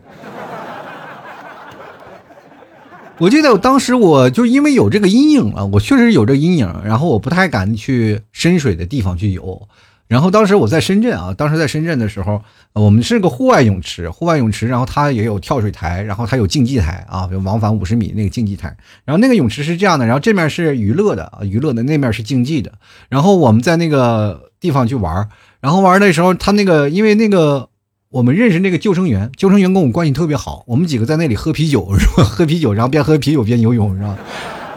[3.19, 9.67] 我记得我当时我就因为有这个阴影了，我确实有这个阴影，然后我不太敢去深水的地方去游。
[10.07, 12.41] 然后当时我在深圳啊，当时在深圳的时候，
[12.73, 18.75] 我们是个户外泳池，户外泳池，然后它也有跳水台，然后它有竞技台啊，往返五十米那个竞技台。
[19.05, 22.73] 然后那个泳池是这样的，然后这面是娱乐的啊，娱乐的那面是竞技的。
[23.09, 25.29] 然后我们在那个地方去玩，
[25.61, 27.69] 然后玩的时候，他那个因为那个。
[28.13, 30.63] 我们认识那个救生员，救生员跟我们关系特别好。
[30.67, 32.23] 我们几个在那里喝啤酒， 是吧？
[32.23, 34.15] 喝啤酒，然后边喝啤酒边游泳，是吧？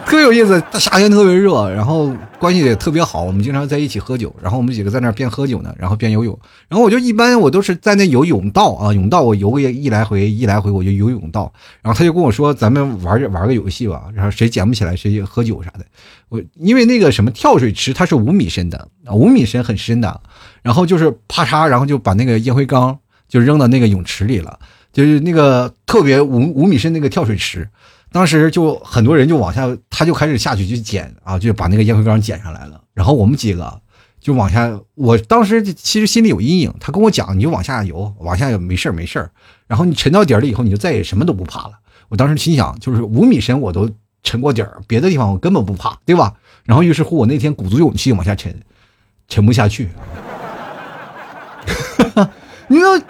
[0.06, 0.62] 特有意思。
[0.72, 3.24] 夏天特别热，然后关系也特别好。
[3.24, 6.38] 我们经常在一起喝酒，然后我们几个在那边喝酒呢，然后边游泳。
[6.66, 11.52] 然后我就一般我都是在那游泳道啊，泳道我游个一来回一来回我就游泳道。
[11.82, 15.84] 然后他就跟我说：“咱们玩玩个游戏吧，然后谁捡不起来谁喝酒啥的。”
[16.30, 20.22] 我因为那个什么跳水池它是五米深的啊，五米深很深的。
[20.62, 22.98] 然后就是啪嚓，然后就把那个烟灰缸。
[23.28, 24.58] 就扔到那个泳池里了，
[24.92, 27.68] 就是那个特别五五米深那个跳水池，
[28.12, 32.80] 当时就很多人就往下，他就开始下去去捡啊，就把那个烟灰缸捡上来了。
[32.94, 33.80] 然后我们几个
[34.20, 39.30] 就往下，我当时其实心里有阴影，他跟我讲，你就往下游，往下游没事儿没事儿。
[39.66, 41.72] 然后你沉到底儿了以后，你就再也什么都不怕了。
[42.08, 43.90] 我当时心想，就是五米深我都
[44.22, 46.34] 沉过底儿，别的地方我根本不怕，对吧？
[46.64, 48.58] 然后于是乎，我那天鼓足勇气往下沉，
[49.28, 49.88] 沉不下去。
[52.68, 53.00] 你说。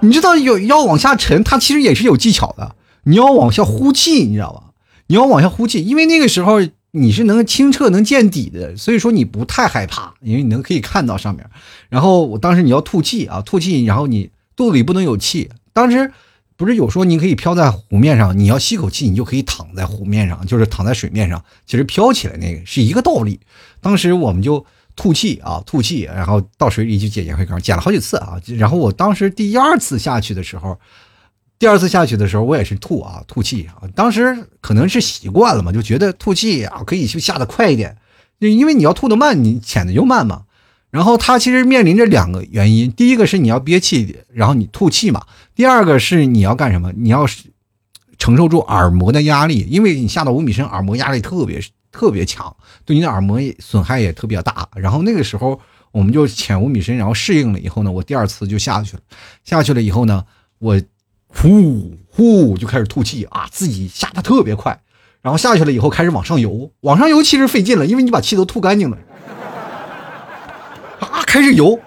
[0.00, 2.74] 你知道有要往下沉，它其实也是有技巧的。
[3.04, 4.74] 你要往下呼气，你知道吧？
[5.06, 11.48] 你要往下呼气，因为那个时候你是能清澈、能见底的，所以说你不太害怕，因为你能可以看到上面。
[11.88, 15.48] 然后我当时你要吐气啊，吐气，然后你肚子里不能有气。
[15.72, 16.12] 当时
[16.58, 23.40] 不是有说你可以漂在湖面上，你要吸口气，你就可以躺在湖面上，就是躺在水面上，其实飘起来那个是一个道理。
[23.80, 24.66] 当时我们就。
[24.96, 28.40] 吐气啊，吐气，然后到水里去捡烟灰缸，捡了好几次啊。
[28.56, 30.78] 然后我当时第二次下去的时候，
[31.58, 33.88] 第二次下去的时候，我也是吐啊，吐气啊。
[33.94, 37.96] 当时可能是习惯了嘛，就觉得吐气啊可以就下的快一点，
[38.40, 40.42] 就因为你要吐的慢，你潜的就慢嘛。
[40.90, 45.20] 然后它其实面临着两个原因，第一个是你要憋气，然后你吐气嘛；
[45.54, 46.92] 第二个是你要干什么？
[46.96, 47.26] 你要
[48.16, 51.60] 承受住耳膜的压力，因为你下到五米深，耳膜压力特别
[51.94, 52.54] 特别强。
[52.84, 55.58] 对你的耳膜损害也特别大，然后那个时候
[55.92, 59.02] 我们就潜五米深，然后适应了以后呢，我第二次就下去了。
[59.44, 60.24] 下去了以后呢，
[60.58, 60.80] 我
[61.28, 64.78] 呼呼就开始吐气啊，自己下的特别快。
[65.22, 68.98] 然后下去了以后开始往上游，往上游其实费劲了，因为你把气都吐干净了。
[70.98, 71.78] 啊，开始游，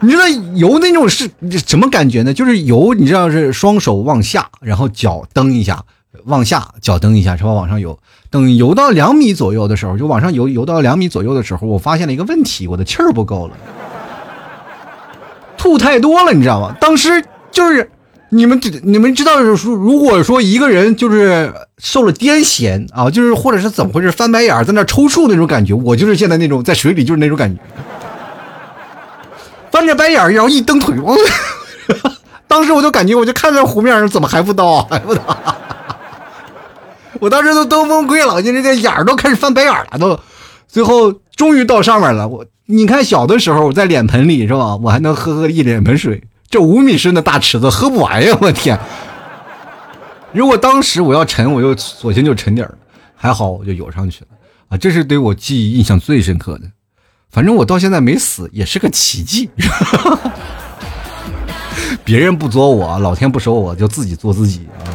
[0.00, 1.30] 你知道游那种是
[1.66, 2.34] 什么感觉呢？
[2.34, 5.82] 就是游，你知道是双手往下，然后脚蹬一下。
[6.26, 7.52] 往下脚蹬一下，是吧？
[7.52, 7.98] 往上游，
[8.34, 13.54] 等游到两米左右的时候，就往上游，游到两米左右的时候，我发现了一个问题，我的气儿不够了，
[15.56, 16.74] 吐太多了，你知道吗？
[16.80, 17.88] 当时就是
[18.30, 27.62] 你们你们知道，说如果说一个人就是受了癫痫啊，就是或者是怎么回事，翻白眼在那抽搐那种感觉，我就是现在那种在水里就是那种感觉，
[29.70, 31.16] 翻着白眼然后一蹬腿，我
[32.48, 35.22] 当时我就感觉，我就看着湖面上怎么还不到，还不到。
[37.24, 40.20] 我当时都都崩溃了，就这个眼儿都开始翻白眼了，都，
[40.68, 42.28] 最后终于到上面了。
[42.28, 44.76] 我你看小的时候我在脸盆里是吧？
[44.76, 48.36] 我还能喝喝一脸盆水，这五米深的大池子喝不完呀！
[48.42, 48.78] 我天！
[50.32, 52.76] 如果当时我要沉，我就索性就沉底儿，
[53.16, 54.26] 还好我就游上去了
[54.68, 54.76] 啊！
[54.76, 56.64] 这是对我记忆印象最深刻的。
[57.30, 59.48] 反正我到现在没死，也是个奇迹。
[62.04, 64.92] 别人不作我，老天不收我，就自己作自己啊。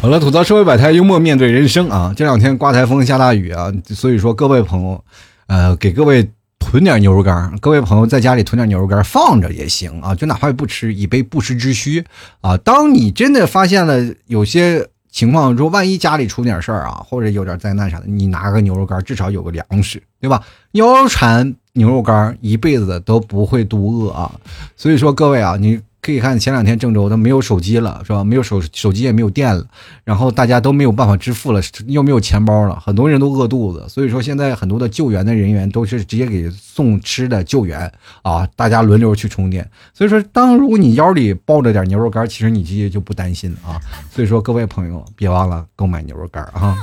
[0.00, 2.12] 好了，吐槽社会百态，幽默面对人生啊！
[2.16, 5.04] 这两天刮台风下大雨啊，所以说各位朋友，
[5.46, 7.56] 呃，给各位囤点牛肉干。
[7.60, 12.04] 各位朋友在家里囤点牛肉干放着也行啊，就哪怕不吃，以备不时之需
[12.40, 12.56] 啊。
[12.58, 20.42] 当你真的发现了有些情况，说万一家里出点事儿啊，或者有点灾难啥的，你拿个牛肉干，至少有个粮食，对吧？
[20.72, 24.30] 腰缠牛肉干，一辈子都不会肚饿啊。
[24.76, 25.80] 所以说各位啊，你。
[26.06, 28.22] 可以看前两天郑州都没有手机了，是吧？
[28.22, 29.66] 没有手手机也没有电了，
[30.04, 33.84] 然后大家都没有办法支付了，又没有钱包了，很多人都饿肚子。
[33.88, 37.92] 所以说现在很多的救援的人员都是直接给送吃的救援
[38.22, 39.68] 啊，大家轮流去充电。
[39.92, 43.74] 所以说，当如果你腰里抱着点牛肉干，其实你直接就不担心啊。
[44.08, 46.78] 所以说各位朋友别忘了购买牛肉干啊！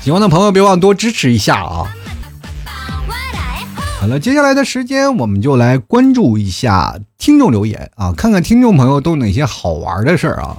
[0.00, 1.86] 喜欢的朋友别忘多支持一下啊！
[4.00, 10.56] 好了，接下来的时间我们就来关注一下听众留言啊，看看听众朋友都有哪些好玩的事儿啊。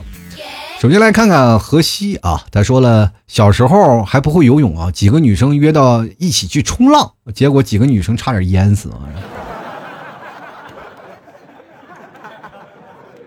[0.79, 8.91] 首先来看看河西啊，他说了，小时候还不会游泳啊，几个女生约到一起去冲浪，结果几个女生差点淹死。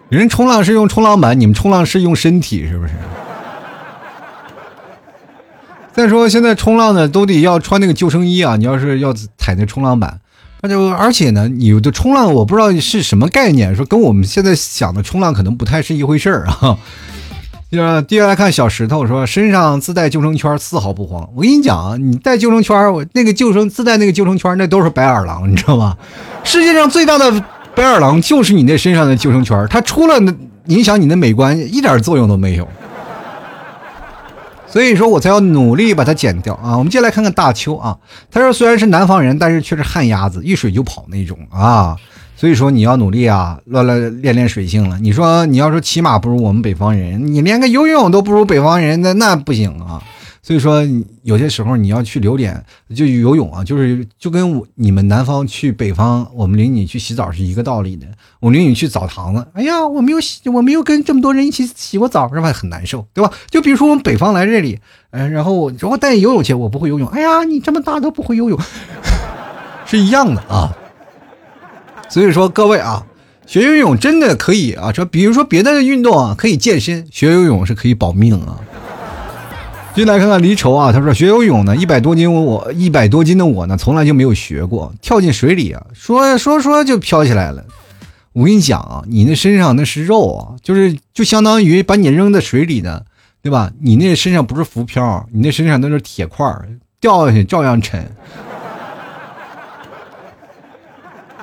[0.09, 2.95] 人冲浪是用冲浪板，你们冲浪是用身体，是不是？
[5.95, 8.57] 再说现在冲浪的都得要穿那个救生衣啊！
[8.57, 10.19] 你要是要踩那冲浪板，
[10.61, 16.77] 那就而且呢，你的冲浪我不知道是什么概念，说跟我们现在想的冲浪可能不太是一回事儿啊。
[18.09, 21.29] 接下来看小石头说身上自带救生圈，丝毫不慌。
[21.37, 25.97] 我跟你讲啊，你带救生圈，我那个救生自带那个救生圈，那都是白眼狼，你知道吗？
[26.43, 27.31] 世界上最大的
[27.77, 30.21] 白眼狼就是你那身上的救生圈，它除了
[30.67, 32.69] 影响你的美观，一点作用都没有。
[34.75, 36.77] 所以说我才要努力把它剪掉啊！
[36.77, 37.97] 我们接下来看看大邱啊，
[38.29, 41.97] 他说虽然是南方人，但是却是旱鸭子，遇水就跑那种啊。
[42.37, 44.99] 所以说你要努力啊，乱乱练练水性了。
[44.99, 50.03] 你说你要说骑马不如我们北方人，你连个游泳都不如北方人，那那不行啊。
[50.47, 50.87] 所以说，
[51.23, 52.63] 有些时候你要去留点，
[52.95, 58.07] 就游泳啊，就是就跟我你们南方去北方，我们领你去洗澡是一个道理的。
[58.41, 62.53] 我领你去澡堂子，哎呀，我没有洗，我没有跟这么多人一起洗过澡，是吧？
[62.53, 63.33] 很难受，对吧？
[63.49, 64.79] 就比如说我们北方来这里，
[65.13, 68.61] 哎，然后我我带你游泳去，我不会游泳，哎呀，你这么大都不会游泳，
[69.87, 70.77] 是一样的啊。
[72.11, 73.07] 所以说各位啊，
[73.47, 78.61] 学游泳真的可以啊，说比如说别的运动啊可以健身，学游泳是可以保命啊。
[79.95, 87.65] 进来看看离愁啊，他说学游泳呢，一百多斤我我一百多斤的我呢，从来就没有学过，跳进水里啊，说说说就飘起来了。
[88.33, 93.07] 我跟你讲啊，你那身上那是肉啊，就是就相当于把你扔在水里的，
[93.41, 93.71] 对吧？
[93.81, 96.45] 你那身上不是浮漂，你那身上那是铁块
[97.01, 98.05] 掉下去照样沉。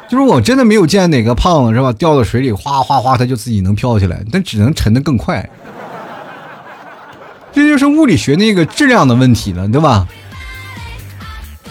[0.10, 5.50] 就是我真的没有见哪个胖子是吧，掉到水里哗哗哗，他就自己能飘起来，但只能沉得更快。
[7.54, 10.08] 这就是物理学那个质量的问题了，对吧？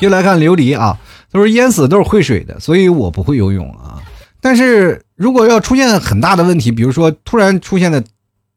[0.01, 0.99] 又来看琉璃啊，
[1.33, 4.01] 他说淹死都是会水的，所以我不会游泳啊。
[4.41, 8.03] 但是如果要出现很大的问题，比如说突然出现的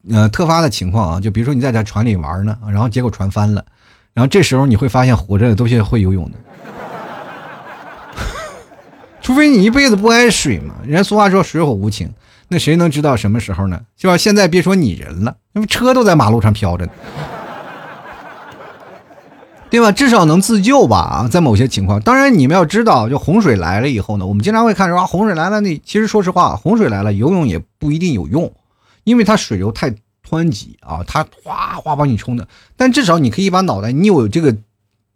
[0.10, 3.64] 呃特发的情况啊，就比如说你在这船里玩呢，然后结果船翻了，
[4.14, 6.38] 然后这时候你会发现活着的都是会游泳的，
[9.22, 10.76] 除非你一辈子不爱水嘛。
[10.86, 12.10] 人家俗话说水火无情。
[12.54, 13.82] 那谁能知道什么时候呢？
[13.98, 14.16] 是吧？
[14.16, 16.92] 现在别说你人了，那么车都在马路上飘着呢，
[19.72, 19.92] 对吧？
[19.92, 20.98] 至少能自救吧？
[20.98, 28.54] 啊，在某些情况，当然你们要知道，就洪水来了以后呢，我们经常会看说啊，洪水来了，那其实说实话，洪水来了，游泳也不一定有用，
[29.04, 29.92] 因为它水流太
[30.30, 32.48] 湍急啊，它哗哗把你冲的。
[32.78, 34.56] 但至少你可以把脑袋，你有这个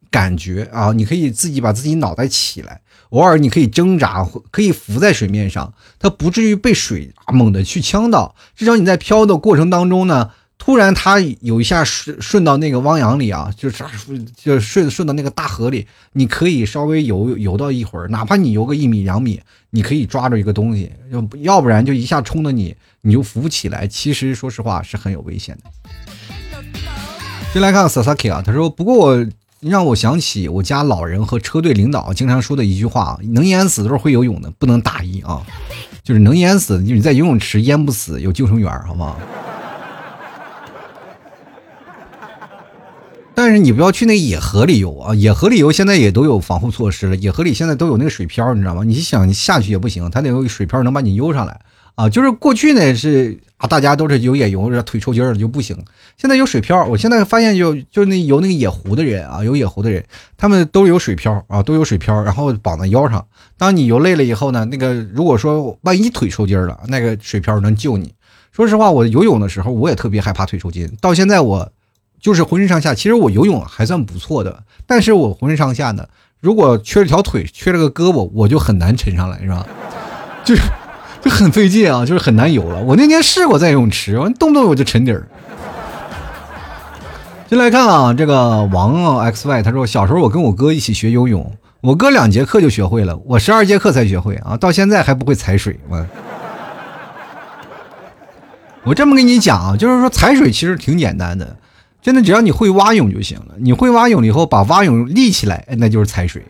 [0.10, 2.82] 感觉啊，你可以自己把自己脑袋起来。
[3.10, 8.36] 偶尔你可以挣扎，可以浮在水面上，它不至于被水猛地去呛到。
[8.56, 13.84] 至少你在漂的过程当中呢，突然它有一下顺顺到那个汪洋里啊，就是
[14.36, 23.88] 就顺顺到那个大河里，你可以稍微游游到一会儿，哪怕你游个一米两米，你可以抓住一个东西，要要不然就一下冲的你你就浮不起来。
[23.88, 25.72] 其实说实话是很有危险的。
[27.54, 29.28] 先来看 Sasaki 啊，他说不过我。
[29.60, 35.42] 让我想起我家老人和车队领导经常说的一句话：“能淹死都是会游泳的，不能大意啊！”
[36.04, 39.16] 就是能淹死，你在游泳池淹不死，有救生员，好吗？
[43.34, 45.14] 但是你不要去那野河里游啊！
[45.14, 48.84] 野河里游现在也都有防护措施了，野河里现在都有那个水漂，你知道吗？
[48.84, 51.60] 你想下去也不行，它得有水漂能把你悠上来
[51.98, 55.76] 啊，就是过去呢是啊，大家都是有野游，腿抽筋了就不行。
[56.16, 60.06] 现在有水漂，我现在发现就就那游那个野湖的人啊，有野湖的人，
[60.38, 63.26] 他们都有水漂啊，都有水漂，然后绑在腰上。
[63.58, 68.14] 当你游累了以后呢，那个如果说万一腿抽筋了，那个水漂能救你。
[68.52, 71.72] 说实话，我游泳的时候我也特别害怕腿抽筋，到现在我
[72.22, 76.08] 就是浑身上下，其实我游泳还算不错的，但是我浑身上下呢，
[76.40, 79.66] 如果缺了条腿，缺了个胳膊，我就很难沉上来，是吧？
[80.46, 80.62] 就是
[81.30, 82.82] 很费劲啊， 就是很难游了。
[82.82, 85.28] 我那天试过在游泳池，我动不动我就沉底儿。
[87.48, 91.50] 进来看啊，这个王 X Y 他说，小时候我跟我哥一起学游泳，
[91.80, 95.80] 我哥两节课就学会了，我十二节课才学会啊，到现在还不会踩水。
[95.88, 96.06] 我
[98.84, 101.56] 我这么跟你讲啊，就是说踩水其实挺简单的，
[102.02, 103.56] 真的只要你会蛙泳就行了。
[103.58, 106.44] 你会蛙泳了以后，把蛙泳立起来，那就是踩水。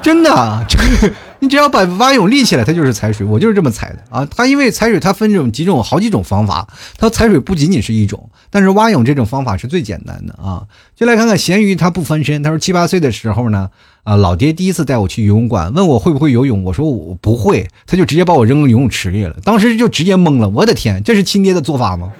[0.00, 1.14] 真的，这个。
[1.44, 3.26] 你只要把蛙泳立起来，它就是踩水。
[3.26, 4.26] 我就是这么踩的啊。
[4.34, 6.66] 它因为踩水，它分这种几种、好几种方法。
[6.96, 10.64] 它踩水不仅仅是一种，但是蛙泳这种方法是最简单的啊。
[10.96, 12.42] 就来看看咸鱼，他不翻身。
[12.42, 13.68] 他说七八岁的时候呢，
[14.04, 19.36] 啊，老爹第一次带我去游泳馆，问我会不会游泳，我说我不会，他就直接把我扔游泳池里了。
[19.44, 22.10] 当时就直接懵了，我的天，这是亲爹的做法吗？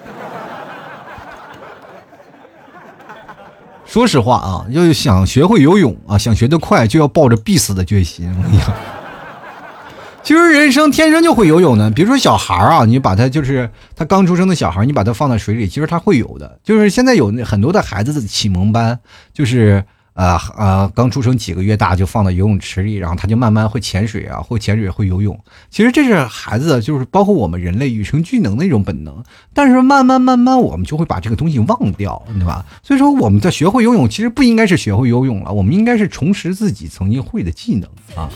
[3.87, 8.31] 说实话啊，要想学会游泳啊，想学得快，就要抱着必死的决心。
[8.37, 8.94] 我跟你讲。
[10.25, 16.59] 其实人生天生就会游泳的，比如说小孩啊，你把他就是他刚出生的小孩，你把他放在水里，其实他会游的。
[16.63, 18.99] 就是现在有很多的孩子的启蒙班，
[19.31, 25.39] 就是呃呃刚出生几个月大就放到游泳池里，然后他就慢慢会潜水啊，会潜水会游泳。
[25.69, 29.23] 其实这是孩子就是包括我们人类与生俱能的一种本能，
[29.53, 32.65] 但是慢慢慢慢我们就会把这个东西忘掉，对吧？
[32.81, 38.27] 所以说我们在学会游泳，其实不应该是学会游泳了，我们应该是重拾自己曾经会的技能啊。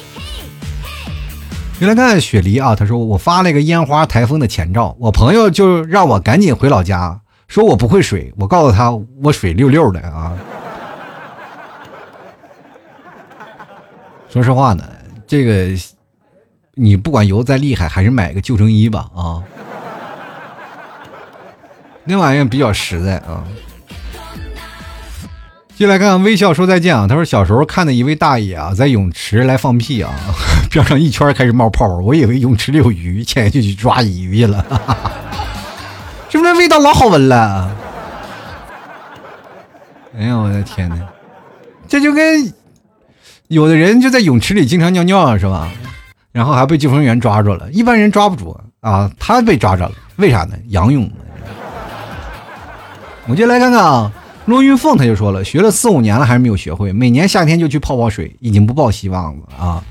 [1.79, 8.91] 原来看看雪梨啊，他说我发了一个烟花台风的前兆，我朋友就让我赶紧回老家，说我不会水，我告诉他
[9.23, 10.37] 我水溜溜的啊。
[14.29, 14.83] 说实话呢，
[15.25, 15.69] 这个
[16.75, 19.41] 你不管游再厉害，还是买个救生衣吧啊，
[22.03, 23.43] 那玩意儿比较实在啊。
[25.77, 27.07] 进来看看微笑说再见啊！
[27.07, 30.11] 他说小时候看的一位大爷啊，在泳池来放屁啊，
[30.69, 34.63] 边上一圈开始冒泡泡，我以为泳池里有鱼，潜下去去抓鱼去了，
[36.29, 37.75] 是不是味道老好闻了？
[40.17, 40.97] 哎呀，我的天哪！
[41.87, 42.53] 这就跟
[43.47, 45.69] 有的人就在泳池里经常尿尿是吧？
[46.31, 50.55] 然后还被救生员抓住了，一般人抓不住啊，他被抓着了，为啥呢？
[50.67, 51.09] 仰泳。
[53.27, 54.11] 我就来看看啊。
[54.45, 59.83] 罗云凤他就说了，学了四五年了还是没有学会，每年夏天就去泡泡水，已经不抱希望了啊！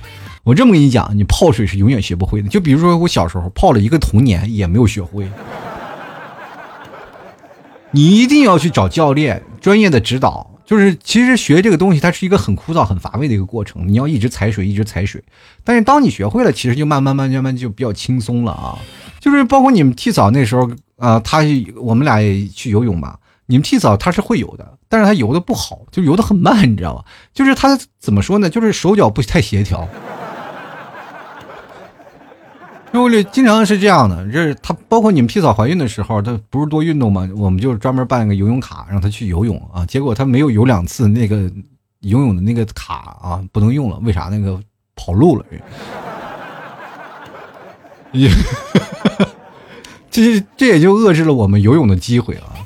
[0.49, 2.49] 我这么跟你讲，你泡水是永远学不会的。
[2.49, 5.29] 就比如说我小时候泡了一个童年，也没有学会。
[7.93, 10.51] 你一定要去找教练，专业的指导。
[10.65, 13.87] 就是其实学这个东西，它是一个很枯燥、很乏味的一个过程。
[13.87, 15.23] 你要一直踩水，一直踩水。
[15.65, 18.79] 但是当你学会了，其实就慢慢慢慢慢就比较轻松了啊！
[19.21, 21.41] 就是包括你们替嫂那时候啊，他
[21.77, 23.19] 我们俩也去游泳嘛。
[23.45, 27.05] 你们替嫂他是会游的，但是他游的不好，就游的很慢，你知道吧？
[27.35, 28.49] 就是他怎么说呢？
[28.49, 29.87] 就是手脚不太协调。
[32.93, 37.29] 因为经常是这样的，这他包括你们替嫂怀孕的时候，他不是多运动吗？
[37.37, 39.85] 我们就专门办个游泳卡，让他去游泳啊。
[39.87, 41.51] 结果他没有游两次，那个
[42.01, 44.25] 游泳的那个卡啊不能用了，为啥？
[44.31, 44.59] 那个
[44.97, 45.45] 跑路了。
[48.13, 48.31] 也，
[50.11, 52.57] 这这也就遏制了我们游泳的机会啊。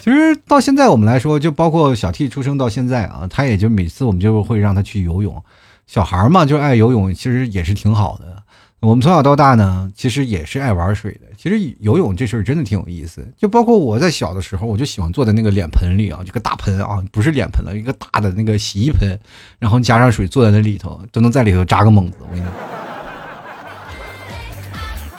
[0.00, 5.40] 其实到现在我们来说，就包括小 T 出生到现在啊，他也就每次我们就会让他去游泳。
[5.86, 8.42] 小孩嘛，就爱游泳，其实也是挺好的。
[8.80, 11.22] 我们从小到大呢，其实也是爱玩水的。
[11.36, 13.26] 其实游泳这事儿真的挺有意思。
[13.36, 19.18] 就包括我在小的时候，我就喜欢坐在那个脸盆里啊，这个大盆啊，不是脸盆了，一个大的那个洗衣盆，
[19.58, 22.18] 然后加上水，坐在那里头，都能在里头扎个猛子。
[22.20, 22.52] 我跟你讲。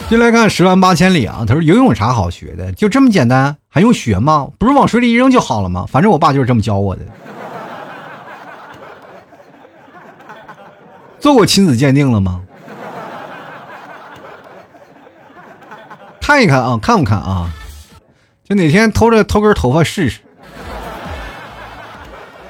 [0.08, 1.44] 进来看十万八千里啊！
[1.46, 2.72] 他说游泳有啥好学的？
[2.72, 4.50] 就这么简单，还用学吗？
[4.58, 5.86] 不是往水里一扔就好了吗？
[5.86, 7.02] 反正我爸就是这么教我的。
[11.20, 12.42] 做过亲子鉴定了吗？
[16.30, 17.52] 看一看啊，看不看啊？
[18.48, 20.20] 就哪天偷着偷根头发试试。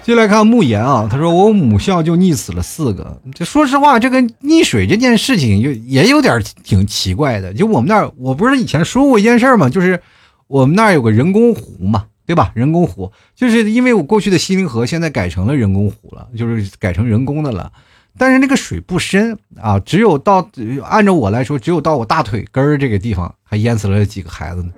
[0.03, 3.21] 进来看慕言啊，他说我母校就溺死了四个。
[3.33, 7.53] 就说实话，这个溺水这件事情就也有点挺奇怪的。
[7.53, 9.69] 就我们那儿，我不是以前说过一件事吗？
[9.69, 10.01] 就是
[10.47, 12.51] 我们那儿有个人工湖嘛，对吧？
[12.55, 17.71] 人工湖就是因为我过去的西陵河现在改成了人工湖了，就是改成人工的了。
[18.19, 20.47] 但是那个水不深啊，只有到
[20.83, 24.69] 按照我来说，只有到我大腿根儿这个地方，还淹死了几个孩子呢。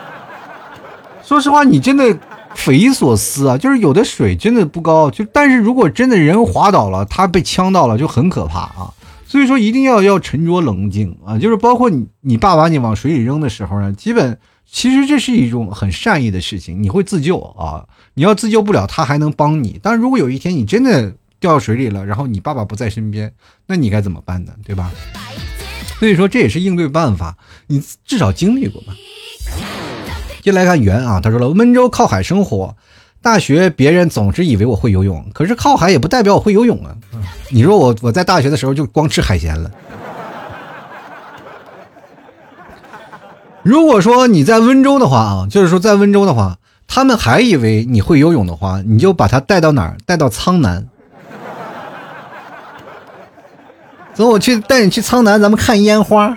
[1.22, 2.18] 说实话，你真的
[2.54, 3.56] 匪夷所思啊！
[3.56, 8.92] 就是有的水真的不高，就但是如果真的人滑倒了，他被呛到了，就很可怕啊。
[9.26, 11.38] 所以说一定要要沉着冷静啊！
[11.38, 14.36] 就是包括你你爸把你往水里扔的时候呢，基本
[14.66, 17.86] 其实这是一种很善意的事情，你会自救啊。
[18.14, 19.78] 你要自救不了，他还能帮你。
[19.80, 23.32] 但如果有一天你真的掉水里了，然后你爸爸不在身边，
[23.66, 24.52] 那你该怎么办呢？
[24.64, 24.92] 对吧？
[25.98, 27.36] 所以说这也是应对办法，
[27.66, 28.94] 你至少经历过吧。
[30.42, 32.76] 接来看圆啊，他说了，温州靠海生活。
[33.22, 36.96] 大学别人总是以为我会游泳，可是靠海也不代表我会游泳啊！
[37.50, 39.70] 你说我我在大学的时候就光吃海鲜了。
[43.62, 46.56] 如果说你在温州的话啊，就是说在温州的话，
[46.88, 49.98] 他们还以为你会游泳的话，你就把他带到哪儿？
[50.06, 50.88] 带到苍南。
[54.20, 56.36] 走，我去带你去苍南，咱们看烟花。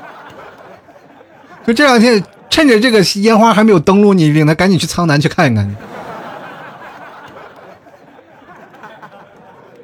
[1.64, 2.24] 就这两天。
[2.52, 5.76] 趁着这个烟花还没有登陆，你领他赶紧去苍南去看一看。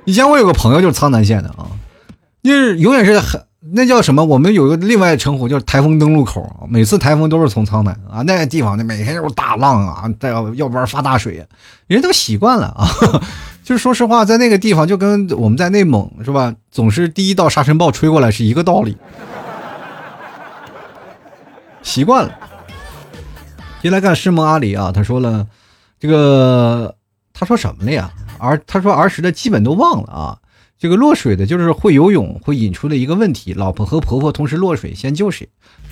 [0.04, 1.70] 以前我有个朋友就是苍南县的啊，
[2.42, 3.40] 就是永远是很
[3.72, 4.24] 那叫什么？
[4.24, 11.46] 我们有个另外称呼叫台风登陆口，每次台风都是从苍南啊，那个地方的每天都是大浪啊，再要要不然发大水，
[11.86, 12.88] 人都习惯了啊。
[13.66, 18.96] 就是说实话，在那个地方就跟我们在内蒙是吧，总是第一道沙尘暴吹过来是一个道理，
[21.82, 22.32] 习惯了。
[23.82, 25.44] 先来看师蒙阿里啊，他说了，
[25.98, 26.94] 这个
[27.32, 28.08] 他说什么了呀？
[28.38, 30.38] 儿他说儿时的基本都忘了啊。
[30.78, 35.48] 这个落水的就是会游泳，会引出的一个问题：老婆和婆婆同时落水，先救谁？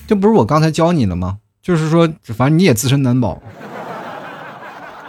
[0.06, 1.38] 这不是我刚才教你了吗？
[1.60, 3.42] 就是说，反正你也自身难保。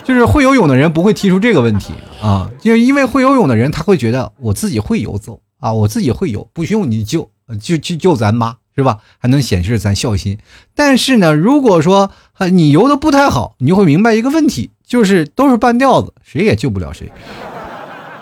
[0.05, 7.29] 就是会游泳的人不会提出这个问题啊，就因为会游泳的人他会觉得我自己会游走啊，我自己会游，不需要你救，
[7.59, 8.57] 就就救咱妈。
[8.77, 8.97] 是吧？
[9.19, 10.37] 还能显示咱孝心。
[10.75, 12.11] 但是呢，如果说
[12.51, 17.09] 你游的不太好，你就会明白一个问题，就是都是半吊子，谁也救不了谁。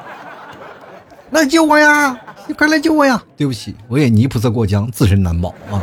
[1.32, 2.16] 来救我呀！
[2.46, 3.24] 你快来救我呀！
[3.36, 5.82] 对不起，我也泥菩萨过江，自身难保啊。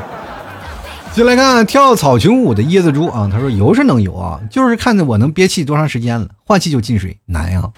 [1.12, 7.70] 进来看跳草裙舞的椰子猪啊，他说游是能游啊，就是看着我能憋气多长时间了，换气就进水难呀。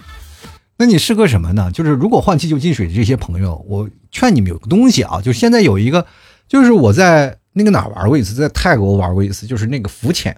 [0.76, 1.70] 那你适合什么呢？
[1.72, 6.06] 就是如果换气就进水的这些朋友，我劝你们有个东西啊，就现在有一个。
[6.48, 10.36] 就是我在那个哪玩过一次，在泰国玩过一次，就是那个浮潜。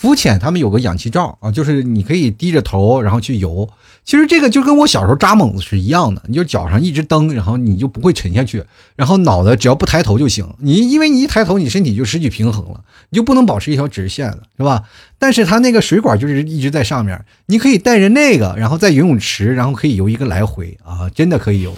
[0.00, 3.68] 浮潜他们有个氧气罩啊，就是你可以低着头然后去游。
[4.02, 8.64] 其实这个就跟我小时候扎猛子是一样的，你就脚上一直蹬，然后你就不会沉下去，
[8.96, 10.48] 然后脑袋只要不抬头就行。
[10.60, 12.80] 你因为你一抬头，你身体就失去平衡了，
[13.10, 14.84] 你就不能保持一条直线了，是吧？
[15.18, 21.76] 但是它那个水管就是一直在上面，你可以带着那个，然后在游泳池，然后可以游一个来回啊，真的可以游。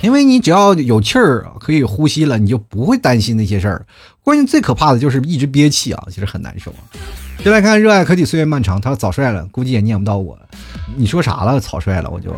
[0.00, 3.86] 因为你只要有气儿可以呼吸了，你就不会担心那些事儿。
[4.24, 6.78] 关键最可怕的就是一直憋气啊，其实很难受啊。
[7.40, 10.38] 先来看热爱科技岁月漫长，他说早衰了，估计也念不到我。
[10.96, 11.58] 你说啥了？
[11.58, 12.32] 草率了，我就。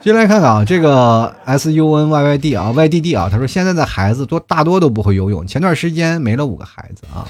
[0.00, 7.26] 先来看看啊，这个 S U N Y Y D 啊，Y D D 啊，他说现在的孩子多大多都不会游泳，前段时间没了五个孩子啊。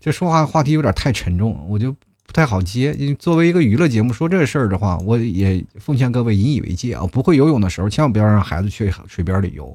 [0.00, 1.94] 这说话话题有点太沉重，我就。
[2.34, 7.06] 不太好接，因为作为一个娱乐节目说这事儿的话，我也奉劝各位引以为戒啊！
[7.12, 9.72] 不会游泳的时候，千万不要让孩子去水边里游，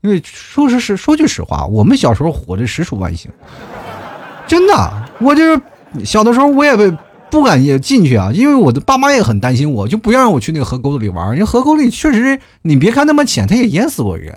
[0.00, 3.30] 因为说实是说句实话，我们小时候活的实属万幸，
[4.48, 5.62] 真的，我就是
[6.04, 6.96] 小的时候我也不
[7.30, 14.36] 不敢也进去啊，因为我的爸妈也很担心我，就不让我去那个河沟子里玩，因为河沟里确实你别看那么浅，它也淹死过人，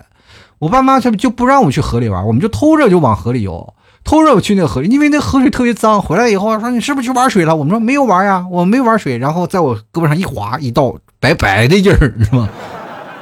[0.59, 3.73] 我爸妈就就不让我去河里玩，我们就偷着就往河里游。
[4.03, 6.01] 偷着我去那个河里，因为那河水特别脏。
[6.01, 12.49] 回来以后说：“你是不是去玩水了？”我们说：“没有玩呀，我没玩水。”然后在我胳膊上一划一道白白的印儿，是吗？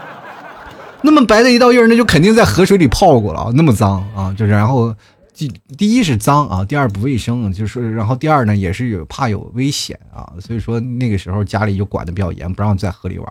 [1.04, 4.34] 那么白的一道印儿，那就肯定在河水里泡过了，那么脏啊！
[4.38, 4.94] 就是然后
[5.34, 13.28] 第第一是脏啊，第二不卫生，就是然后第二呢也是有怕有危险啊，所以说那个时候家里就管的比较严，不让在河里玩，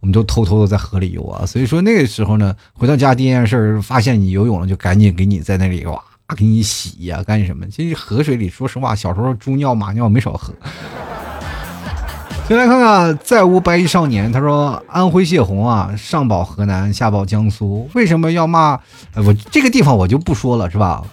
[0.00, 1.44] 我们都偷偷的在河里游啊。
[1.44, 5.98] 所以说那个时候呢，回到家第一件事发现你游泳了，就赶紧给你在那里哇。
[6.34, 7.66] 给你洗呀，干什么？
[7.66, 10.52] 其实河水里，说实话，小时候猪尿马尿没少喝。
[12.48, 14.32] 先来看看，再无白衣少年。
[14.32, 18.76] 他说：“安徽泄洪啊，上保河南，下保江苏，为什么要骂？
[19.14, 21.04] 我这个地方我就不说了，是吧？”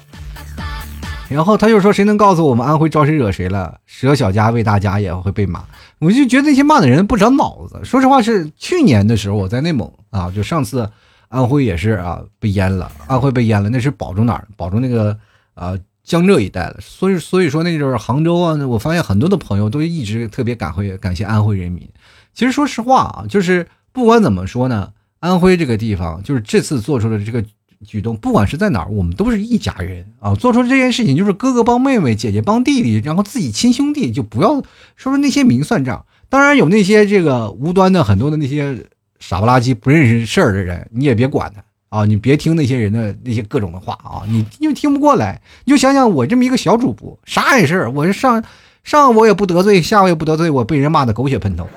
[1.30, 3.78] 然后他就说：“谁能告诉我们安徽招谁惹谁了？
[3.86, 5.64] 舍小家为大家也会被骂。”
[6.00, 7.80] 我就觉得那些骂的人不长脑子。
[7.84, 10.90] 说实话，是去年的时候我在内蒙啊，就上次。
[11.30, 12.92] 安徽也是啊，被淹了。
[13.08, 14.48] 安徽被淹了，那是保住哪儿？
[14.56, 15.18] 保住那个
[15.54, 16.78] 啊江浙一带了。
[16.80, 18.56] 所以，所以说那就是杭州啊。
[18.66, 21.88] 我发现很多的朋友都一直特别感会感谢安徽人民。
[22.34, 27.44] 其实说实话啊，就是不管怎么说呢，安徽这个地方，就是这次做出的这个
[27.86, 30.34] 举动，不管是在哪儿，我们都是一家人啊。
[30.36, 34.62] 做出这件事情，就是哥哥帮妹妹，姐姐帮弟弟，然后自己亲兄弟，就不要
[34.96, 36.06] 说说那些明算账。
[36.30, 38.86] 当然有那些这个无端的很多的那些
[39.20, 45.42] 傻不拉几不认识事儿的人，你也别管他啊，你别听那些人的那些各种的话啊，你因为听不过来。
[45.66, 48.44] 你就想想我这么一个小主播，啥也是，我是上
[48.84, 51.68] 上我也不得罪，下我也不得罪，我被人骂的狗血喷头。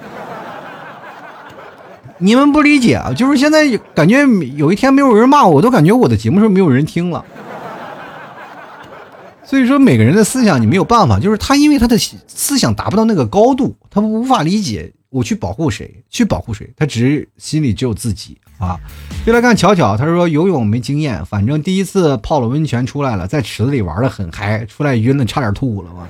[2.18, 4.26] 你们不理解啊，就是现在感觉
[4.56, 7.24] 有一天没有人骂我，我都感觉我的节目是没有人听了。
[9.42, 18.78] 所以说每个人的思想你没有办法，就是他因为他的思想达不到那个高度，他无法理解我去保护谁，去保护谁，他只是心里只有自己啊。
[19.26, 26.06] 就来看巧巧，他说游泳没经验，反正第一次泡了温泉出来了，在池子里玩的很嗨，出来晕了，差点吐了嘛。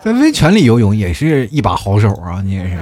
[0.00, 2.40] 在温泉里游泳也是一把好手啊！
[2.40, 2.78] 你也是，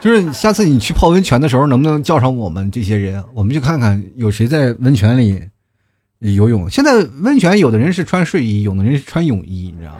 [0.00, 3.22] 就是下次你去泡温泉的时候，能不能叫上我们这些人？
[3.34, 5.42] 我们去看看有谁在温泉里
[6.20, 6.68] 游泳。
[6.70, 9.98] 现在温泉有的人是穿睡衣，有的人是穿泳衣，你知道吗？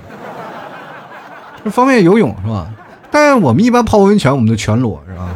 [1.65, 2.73] 就方便游泳是吧？
[3.11, 5.29] 但我们一般泡温泉，我们都全裸是吧？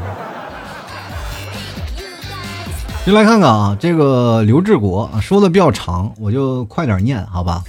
[3.07, 7.63] 就来看看啊，这个刘志国说的比较长，我就快点念好吧。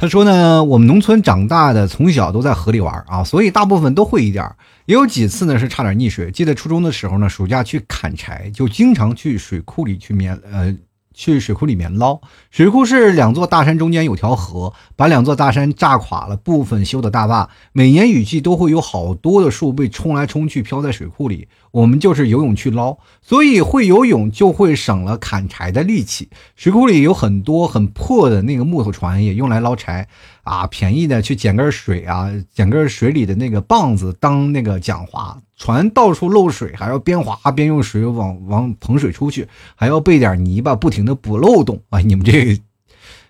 [0.00, 4.50] 他说呢，我们农村长大的，从小都在河里玩啊，所以大部分都会一点
[4.86, 6.30] 也有几次呢是差点溺水。
[6.30, 10.74] 记得初中的时候呢，暑假去砍柴，就经常去水库里去面呃。
[11.14, 17.48] 去水库里面捞，水库是两座大山中间有条河，把两座大山炸垮了，部分修的大坝。
[17.72, 21.48] 每年雨季都会有好多的树被冲来冲去，飘在水库里。
[21.74, 26.28] 我们就是游泳去捞，所以会游泳就会省了砍柴的力气。
[26.54, 30.06] 水库里有很多很破的那个木头船，也用来捞柴。
[30.44, 41.80] 啊，便宜的去捡根水啊，捡根水里的那个棒子当那个桨划，船到处漏水，还要边划边用水往往捧水出去，还要备点泥巴，不停的补漏洞。
[41.90, 42.60] 啊，你们这个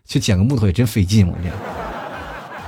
[0.05, 1.51] 去捡个木头也真费劲，我讲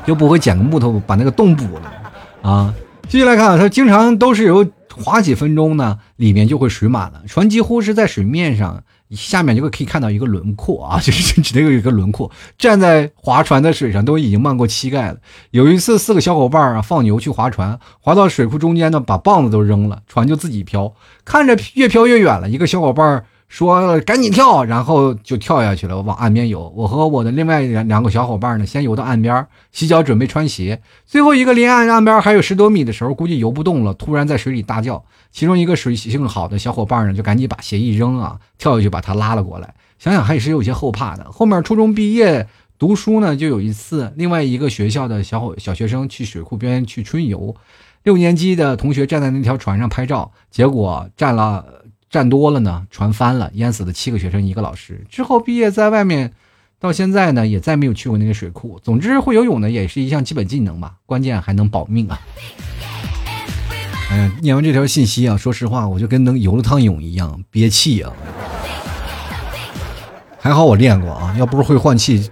[0.07, 1.93] 又不会捡个木头把那个洞补了
[2.41, 2.75] 啊。
[3.09, 4.67] 继续来看，他经常都是由
[4.97, 8.83] 划几分钟呢，里面就会水满了，船几乎是在水面上。
[9.13, 12.29] 下面就会可以看到一个轮廓啊， 就是只能有一个轮廓。
[12.59, 15.19] 站在划船的水上都已经漫过膝盖了。
[15.53, 20.93] 有一次，四个小伙伴啊放牛去划船，划到水库中间呢，把棒子都扔了，船就自己飘，
[21.25, 22.51] 看着越飘越远了。
[22.51, 23.25] 一个小伙伴。
[23.49, 26.73] 说赶紧跳，然后就跳下去了，往岸边游。
[26.77, 30.83] 我和我的另外两两个小伙伴呢，先游到岸边，洗脚准备穿鞋。
[31.07, 35.05] 最后一个离岸岸边还有十多米的时候，估计游不动了，突然在水里大叫。
[35.31, 39.75] 其中一个水性好的小伙伴呢，就赶紧把鞋一扔啊，跳下去把他拉了过来。
[39.99, 41.31] 想想还是有些后怕的。
[41.31, 47.55] 后面初中毕业读书呢，就有一次，另外一个学校的小伙小学生去水库边去春游，
[48.03, 51.76] 六年级的同学站在那条船上拍照，结果站了。
[52.09, 55.05] 站多了呢，船翻了，淹死了七个学生，一个老师。
[55.09, 56.33] 之后毕业在外面，
[56.79, 58.79] 到现在呢，也再没有去过那个水库。
[58.83, 62.21] 总之，会游泳呢，也是一项基本技能吧，关键还能保命啊。
[64.09, 68.13] 哎呀，念完这条信息啊，说实话，我就跟能游了趟泳一样憋气啊。
[70.39, 72.31] 还好我练过啊，要不是会换气，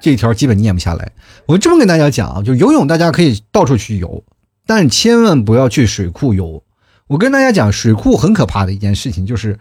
[0.00, 1.12] 这条基本念不下来。
[1.44, 4.24] 我这么跟大家讲啊，就游泳，大家可以到处去游，
[4.64, 6.62] 但千万不要去水库游。
[7.10, 9.58] 我跟大家讲，水库很可怕的一件事情就是，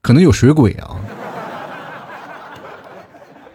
[0.00, 0.96] 可能有水鬼啊。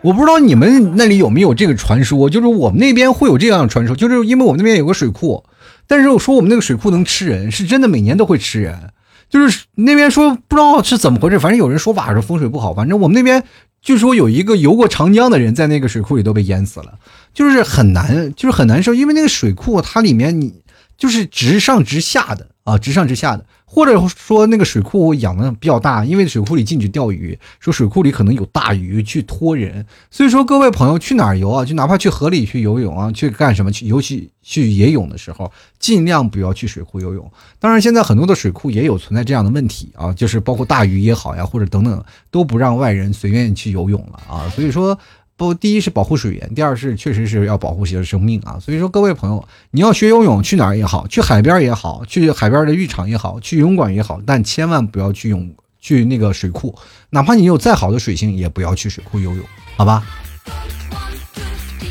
[0.01, 5.43] 我不知道你们那里有没有这个传说，就是我们那边会有这样的传说，就是因为我们那边有个水库，
[5.87, 8.93] 但是我说我们那个水库能吃人，是真的，每年都会吃人。
[9.27, 13.43] 就是那边说不知道是怎么回事，反正有人说法是风水不好，反正我们那边
[13.81, 16.99] 据说有一个游过长江的人在那个水库里都被淹死了，
[17.33, 20.61] 就是很难，就是很难受，因为那个水库它里面你
[20.95, 22.49] 就是直上直下的。
[22.67, 31.63] 啊，直上直下的，或者说那个水库养的比较大，因为水库里禁止钓鱼，说水库里可能有大鱼去拖人，所以说各位朋友去哪儿游啊？
[31.63, 33.71] 就哪怕去河里去游泳啊，去干什么？
[33.71, 35.49] 去尤其去野泳的时候，
[35.79, 37.31] 尽量不要去水库游泳。
[37.57, 44.49] 当然，现在很多的水库也有存在这样的问题啊，就是包括大鱼也好呀，或者等等，都不让外人随便去游泳了啊。
[44.49, 44.99] 所以说。
[45.37, 48.57] 不，第一是保护水源，第二是确实是要保护些生命啊。
[48.59, 55.47] 所以说，各位朋友，你要学游泳，去哪儿也好，去海边也好，去海边的浴场也好，去游泳馆也好，但千万不要去泳
[55.79, 56.75] 去那个水库，
[57.11, 59.45] 哪怕你有再好的水性，也不要去水库游泳，
[59.77, 60.03] 好吧？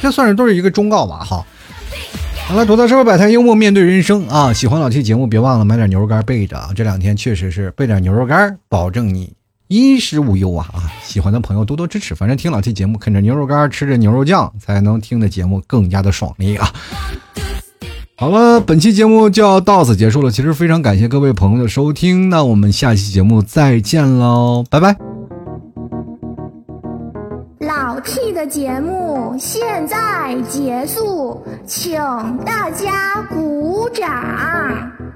[0.02, 1.46] 这算是都是一个忠告吧，哈。
[2.48, 4.52] 好了，吐槽社会百态，幽默面对人生啊！
[4.52, 6.70] 喜欢老 T 节目，别忘了买点牛肉干备着啊！
[6.74, 9.32] 这两天确实是备点牛肉干，保证你
[9.68, 10.86] 衣食无忧啊啊！
[11.02, 16.72] 喜欢的朋友多多支持，反正听老 T 节目，啃着牛肉干，吃着牛肉酱，才能听的节目更加的爽利啊！
[18.16, 20.30] 好了，本期节目就要到此结束了。
[20.30, 24.96] 其实非常感谢各位朋友的收听，那我们下期节目再见喽，拜拜。
[27.60, 31.98] 老 T 的节目现在结束，请
[32.44, 35.15] 大家鼓掌。